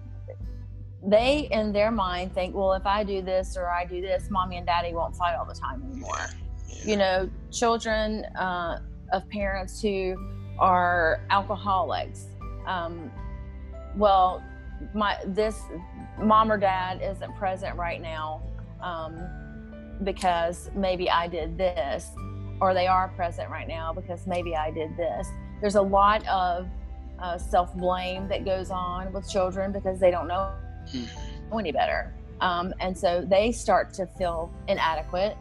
they 1.04 1.48
in 1.50 1.72
their 1.72 1.90
mind 1.90 2.34
think, 2.34 2.54
well, 2.54 2.74
if 2.74 2.86
I 2.86 3.04
do 3.04 3.22
this 3.22 3.56
or 3.56 3.68
I 3.68 3.84
do 3.84 4.00
this, 4.00 4.28
mommy 4.30 4.56
and 4.56 4.66
daddy 4.66 4.92
won't 4.92 5.16
fight 5.16 5.34
all 5.36 5.44
the 5.44 5.54
time 5.54 5.82
anymore. 5.82 6.14
Yeah. 6.18 6.41
You 6.84 6.96
know, 6.96 7.30
children 7.50 8.24
uh, 8.36 8.80
of 9.12 9.28
parents 9.28 9.80
who 9.80 10.16
are 10.58 11.20
alcoholics. 11.30 12.26
Um, 12.66 13.10
well, 13.96 14.42
my 14.94 15.18
this 15.26 15.60
mom 16.20 16.50
or 16.50 16.58
dad 16.58 17.00
isn't 17.02 17.34
present 17.36 17.76
right 17.76 18.00
now 18.00 18.42
um, 18.80 19.20
because 20.02 20.70
maybe 20.74 21.10
I 21.10 21.28
did 21.28 21.56
this, 21.56 22.10
or 22.60 22.74
they 22.74 22.86
are 22.86 23.08
present 23.08 23.50
right 23.50 23.68
now 23.68 23.92
because 23.92 24.26
maybe 24.26 24.56
I 24.56 24.70
did 24.70 24.96
this. 24.96 25.28
There's 25.60 25.76
a 25.76 25.82
lot 25.82 26.26
of 26.26 26.68
uh, 27.18 27.38
self 27.38 27.74
blame 27.76 28.28
that 28.28 28.44
goes 28.44 28.70
on 28.70 29.12
with 29.12 29.28
children 29.30 29.72
because 29.72 30.00
they 30.00 30.10
don't 30.10 30.26
know 30.26 30.52
mm-hmm. 30.92 31.58
any 31.58 31.72
better. 31.72 32.12
Um, 32.40 32.74
and 32.80 32.96
so 32.96 33.24
they 33.24 33.52
start 33.52 33.94
to 33.94 34.06
feel 34.06 34.52
inadequate 34.66 35.36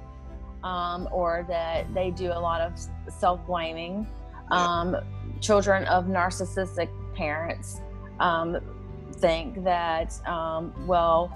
um, 0.64 1.08
or 1.12 1.46
that 1.48 1.94
they 1.94 2.12
do 2.12 2.28
a 2.32 2.40
lot 2.40 2.62
of 2.62 2.74
self 3.10 3.46
blaming. 3.46 4.08
Um, 4.50 4.98
children 5.40 5.86
of 5.86 6.06
narcissistic 6.06 6.90
parents 7.16 7.80
um, 8.20 8.58
think 9.14 9.64
that, 9.64 10.14
um, 10.28 10.74
well, 10.86 11.34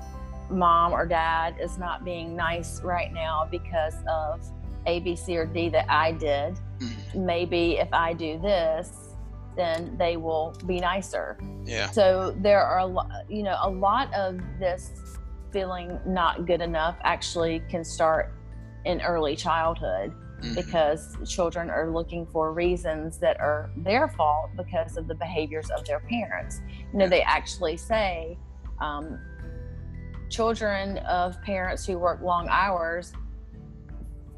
mom 0.49 0.93
or 0.93 1.05
dad 1.05 1.55
is 1.59 1.77
not 1.77 2.03
being 2.05 2.35
nice 2.35 2.81
right 2.81 3.11
now 3.13 3.47
because 3.49 3.95
of 4.07 4.45
A, 4.85 4.99
B, 4.99 5.15
C, 5.15 5.37
or 5.37 5.45
D 5.45 5.69
that 5.69 5.89
I 5.89 6.11
did. 6.11 6.59
Mm-hmm. 6.79 7.25
Maybe 7.25 7.77
if 7.77 7.91
I 7.93 8.13
do 8.13 8.37
this, 8.39 9.15
then 9.55 9.95
they 9.97 10.17
will 10.17 10.55
be 10.65 10.79
nicer. 10.79 11.39
Yeah. 11.63 11.89
So 11.91 12.35
there 12.39 12.61
are 12.61 12.79
a 12.79 12.85
lot, 12.85 13.09
you 13.29 13.43
know, 13.43 13.57
a 13.61 13.69
lot 13.69 14.13
of 14.13 14.39
this 14.59 14.91
feeling 15.51 15.97
not 16.05 16.45
good 16.45 16.61
enough 16.61 16.97
actually 17.03 17.61
can 17.69 17.83
start 17.83 18.34
in 18.85 19.01
early 19.01 19.35
childhood 19.35 20.13
mm-hmm. 20.41 20.55
because 20.55 21.17
children 21.27 21.69
are 21.69 21.89
looking 21.91 22.25
for 22.25 22.53
reasons 22.53 23.17
that 23.19 23.39
are 23.39 23.69
their 23.77 24.07
fault 24.07 24.51
because 24.55 24.97
of 24.97 25.07
the 25.07 25.15
behaviors 25.15 25.69
of 25.71 25.85
their 25.85 25.99
parents. 26.01 26.61
You 26.93 26.99
know, 26.99 27.07
they 27.07 27.21
actually 27.21 27.77
say 27.77 28.37
um, 28.79 29.19
children 30.29 30.97
of 30.99 31.41
parents 31.41 31.85
who 31.85 31.97
work 31.97 32.21
long 32.21 32.47
hours 32.49 33.13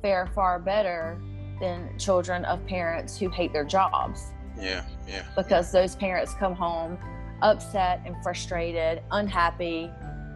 fare 0.01 0.27
far 0.27 0.59
better 0.59 1.19
than 1.59 1.97
children 1.97 2.45
of 2.45 2.65
parents 2.67 3.17
who 3.17 3.29
hate 3.29 3.51
their 3.51 3.65
jobs. 3.65 4.31
Yeah, 4.59 4.85
yeah. 5.07 5.25
Because 5.35 5.71
those 5.71 5.95
parents 5.95 6.33
come 6.33 6.53
home 6.53 6.97
upset 7.41 8.01
and 8.05 8.15
frustrated, 8.23 9.01
unhappy, 9.11 9.91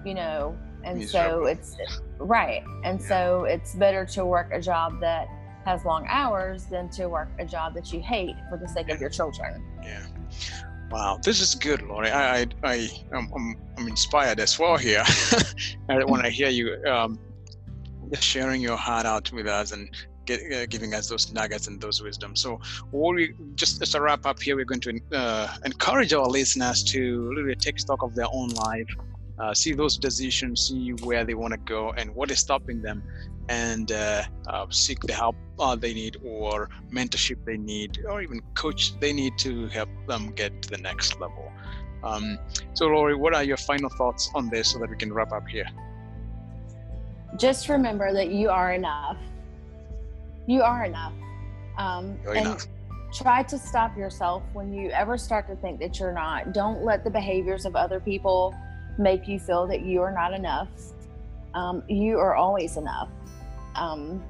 you 0.05 0.13
know, 0.13 0.57
and 0.83 1.07
so 1.07 1.45
it's 1.45 1.77
right. 2.17 2.63
And 2.83 2.99
yeah. 2.99 3.07
so 3.07 3.43
it's 3.45 3.75
better 3.75 4.05
to 4.07 4.25
work 4.25 4.49
a 4.51 4.61
job 4.61 4.99
that 5.01 5.27
has 5.65 5.85
long 5.85 6.05
hours 6.09 6.65
than 6.65 6.89
to 6.89 7.07
work 7.07 7.29
a 7.39 7.45
job 7.45 7.73
that 7.75 7.93
you 7.93 8.01
hate 8.01 8.35
for 8.49 8.57
the 8.57 8.67
sake 8.67 8.87
yeah. 8.87 8.95
of 8.95 9.01
your 9.01 9.09
children. 9.09 9.63
Yeah. 9.83 10.05
Wow, 10.89 11.19
this 11.23 11.39
is 11.39 11.55
good, 11.55 11.81
Lori. 11.83 12.09
I, 12.09 12.41
I, 12.41 12.47
I 12.63 12.75
am 13.13 13.31
I'm, 13.33 13.55
I'm 13.77 13.87
inspired 13.87 14.39
as 14.39 14.59
well 14.59 14.77
here 14.77 15.05
when 15.87 16.21
I 16.25 16.29
hear 16.29 16.49
you 16.49 16.83
um, 16.85 17.17
sharing 18.19 18.61
your 18.61 18.75
heart 18.75 19.05
out 19.05 19.31
with 19.31 19.47
us 19.47 19.71
and 19.71 19.89
get, 20.25 20.53
uh, 20.53 20.65
giving 20.65 20.93
us 20.93 21.07
those 21.07 21.31
nuggets 21.31 21.67
and 21.67 21.79
those 21.79 22.01
wisdom. 22.01 22.35
So, 22.35 22.59
what 22.91 23.15
we 23.15 23.33
just 23.55 23.81
as 23.81 23.95
a 23.95 24.01
wrap 24.01 24.25
up 24.25 24.41
here, 24.41 24.55
we're 24.55 24.65
going 24.65 24.81
to 24.81 24.99
uh, 25.13 25.47
encourage 25.65 26.13
our 26.13 26.27
listeners 26.27 26.83
to 26.85 27.29
literally 27.29 27.55
take 27.55 27.79
stock 27.79 28.03
of 28.03 28.15
their 28.15 28.27
own 28.31 28.49
life, 28.49 28.89
uh, 29.41 29.53
see 29.53 29.73
those 29.73 29.97
decisions, 29.97 30.67
see 30.67 30.91
where 31.03 31.25
they 31.25 31.33
want 31.33 31.53
to 31.53 31.59
go, 31.59 31.91
and 31.97 32.13
what 32.15 32.31
is 32.31 32.39
stopping 32.39 32.81
them, 32.81 33.03
and 33.49 33.91
uh, 33.91 34.23
uh, 34.47 34.65
seek 34.69 34.99
the 35.01 35.13
help 35.13 35.35
uh, 35.59 35.75
they 35.75 35.93
need, 35.93 36.17
or 36.23 36.69
mentorship 36.91 37.43
they 37.45 37.57
need, 37.57 37.99
or 38.07 38.21
even 38.21 38.39
coach 38.53 38.99
they 38.99 39.11
need 39.11 39.37
to 39.39 39.67
help 39.67 39.89
them 40.07 40.31
get 40.31 40.61
to 40.61 40.69
the 40.69 40.77
next 40.77 41.19
level. 41.19 41.51
Um, 42.03 42.37
so, 42.73 42.85
Lori, 42.87 43.15
what 43.15 43.33
are 43.35 43.43
your 43.43 43.57
final 43.57 43.89
thoughts 43.89 44.29
on 44.35 44.49
this 44.49 44.71
so 44.71 44.79
that 44.79 44.89
we 44.89 44.95
can 44.95 45.11
wrap 45.11 45.31
up 45.31 45.47
here? 45.47 45.69
Just 47.37 47.69
remember 47.69 48.13
that 48.13 48.29
you 48.31 48.49
are 48.49 48.73
enough 48.73 49.17
you 50.47 50.61
are 50.61 50.85
enough. 50.85 51.13
Um, 51.77 52.17
and 52.27 52.37
enough. 52.37 52.67
try 53.13 53.43
to 53.43 53.57
stop 53.57 53.97
yourself 53.97 54.43
when 54.53 54.73
you 54.73 54.89
ever 54.91 55.17
start 55.17 55.47
to 55.47 55.55
think 55.55 55.79
that 55.79 55.99
you're 55.99 56.13
not. 56.13 56.53
Don't 56.53 56.83
let 56.83 57.03
the 57.03 57.09
behaviors 57.09 57.65
of 57.65 57.75
other 57.75 57.99
people 57.99 58.55
make 59.01 59.27
you 59.27 59.39
feel 59.39 59.67
that 59.67 59.81
you 59.81 60.01
are 60.01 60.13
not 60.13 60.33
enough. 60.33 60.69
Um, 61.53 61.83
you 61.87 62.17
are 62.17 62.35
always 62.35 62.77
enough. 62.77 63.09
Um, 63.75 64.23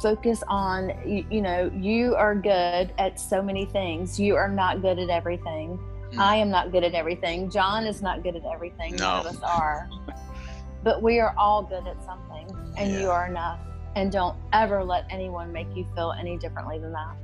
focus 0.00 0.42
on, 0.48 0.92
you, 1.06 1.26
you, 1.30 1.42
know, 1.42 1.70
you 1.74 2.14
are 2.14 2.34
good 2.34 2.92
at 2.98 3.20
so 3.20 3.42
many 3.42 3.66
things. 3.66 4.18
You 4.18 4.36
are 4.36 4.48
not 4.48 4.82
good 4.82 4.98
at 4.98 5.10
everything. 5.10 5.78
Mm. 6.12 6.18
I 6.18 6.36
am 6.36 6.50
not 6.50 6.72
good 6.72 6.84
at 6.84 6.94
everything. 6.94 7.50
John 7.50 7.86
is 7.86 8.00
not 8.02 8.22
good 8.22 8.36
at 8.36 8.44
everything. 8.44 8.96
No. 8.96 9.22
None 9.22 9.26
of 9.26 9.26
us 9.26 9.42
are. 9.42 9.88
but 10.82 11.02
we 11.02 11.18
are 11.18 11.34
all 11.36 11.62
good 11.62 11.86
at 11.86 12.02
something, 12.04 12.48
and 12.78 12.90
yeah. 12.90 13.00
you 13.00 13.10
are 13.10 13.26
enough 13.26 13.60
and 13.96 14.12
don't 14.12 14.36
ever 14.52 14.84
let 14.84 15.04
anyone 15.10 15.52
make 15.52 15.66
you 15.74 15.86
feel 15.94 16.12
any 16.18 16.36
differently 16.36 16.78
than 16.78 16.92
that 16.92 17.16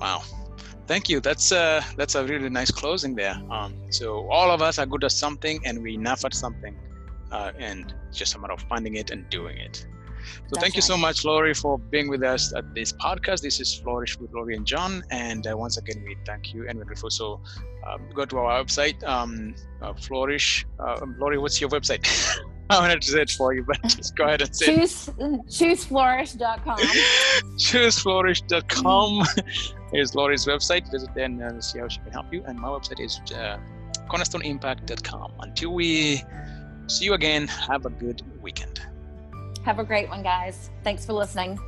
wow 0.00 0.22
thank 0.86 1.08
you 1.08 1.20
that's 1.20 1.52
uh 1.52 1.82
that's 1.96 2.14
a 2.14 2.24
really 2.24 2.48
nice 2.48 2.70
closing 2.70 3.14
there 3.14 3.36
um, 3.50 3.74
so 3.90 4.28
all 4.30 4.50
of 4.50 4.62
us 4.62 4.78
are 4.78 4.86
good 4.86 5.04
at 5.04 5.12
something 5.12 5.60
and 5.64 5.82
we 5.82 5.94
enough 5.94 6.24
at 6.24 6.34
something 6.34 6.76
uh, 7.32 7.52
and 7.58 7.94
it's 8.08 8.18
just 8.18 8.34
a 8.34 8.38
matter 8.38 8.54
of 8.54 8.62
finding 8.62 8.96
it 8.96 9.10
and 9.10 9.28
doing 9.28 9.56
it 9.58 9.86
so 10.52 10.60
thank 10.60 10.76
you 10.76 10.82
so 10.82 10.96
much, 10.96 11.24
Lori, 11.24 11.54
for 11.54 11.78
being 11.78 12.08
with 12.08 12.22
us 12.22 12.52
at 12.54 12.74
this 12.74 12.92
podcast. 12.92 13.42
This 13.42 13.60
is 13.60 13.74
Flourish 13.74 14.18
with 14.18 14.32
Lori 14.32 14.56
and 14.56 14.66
John. 14.66 15.02
And 15.10 15.46
uh, 15.46 15.56
once 15.56 15.76
again, 15.76 16.02
we 16.06 16.16
thank 16.26 16.52
you 16.54 16.68
and 16.68 16.78
we're 16.78 16.84
grateful. 16.84 17.10
So 17.10 17.40
um, 17.86 18.08
go 18.14 18.24
to 18.24 18.38
our 18.38 18.64
website, 18.64 19.02
um, 19.04 19.54
uh, 19.82 19.94
Flourish. 19.94 20.66
Uh, 20.78 21.04
Lori, 21.18 21.38
what's 21.38 21.60
your 21.60 21.70
website? 21.70 22.06
I 22.70 22.80
wanted 22.80 23.00
to 23.00 23.10
say 23.10 23.22
it 23.22 23.30
for 23.30 23.54
you, 23.54 23.64
but 23.64 23.82
just 23.86 24.14
go 24.16 24.24
ahead 24.24 24.42
and 24.42 24.54
say 24.54 24.76
Choose, 24.76 25.08
it. 25.08 25.14
ChooseFlourish.com. 25.18 26.78
ChooseFlourish.com 27.58 29.24
is 29.92 30.14
Lori's 30.14 30.46
website. 30.46 30.90
Visit 30.90 31.10
there 31.14 31.24
and 31.24 31.42
uh, 31.42 31.60
see 31.60 31.78
how 31.78 31.88
she 31.88 32.00
can 32.00 32.12
help 32.12 32.32
you. 32.32 32.42
And 32.46 32.58
my 32.58 32.68
website 32.68 33.00
is 33.00 33.20
uh, 33.32 33.58
cornerstoneimpact.com. 34.08 35.32
Until 35.40 35.72
we 35.72 36.22
see 36.86 37.04
you 37.04 37.14
again, 37.14 37.46
have 37.48 37.86
a 37.86 37.90
good 37.90 38.22
weekend. 38.40 38.80
Have 39.64 39.78
a 39.78 39.84
great 39.84 40.08
one, 40.08 40.22
guys. 40.22 40.70
Thanks 40.82 41.04
for 41.04 41.12
listening. 41.12 41.58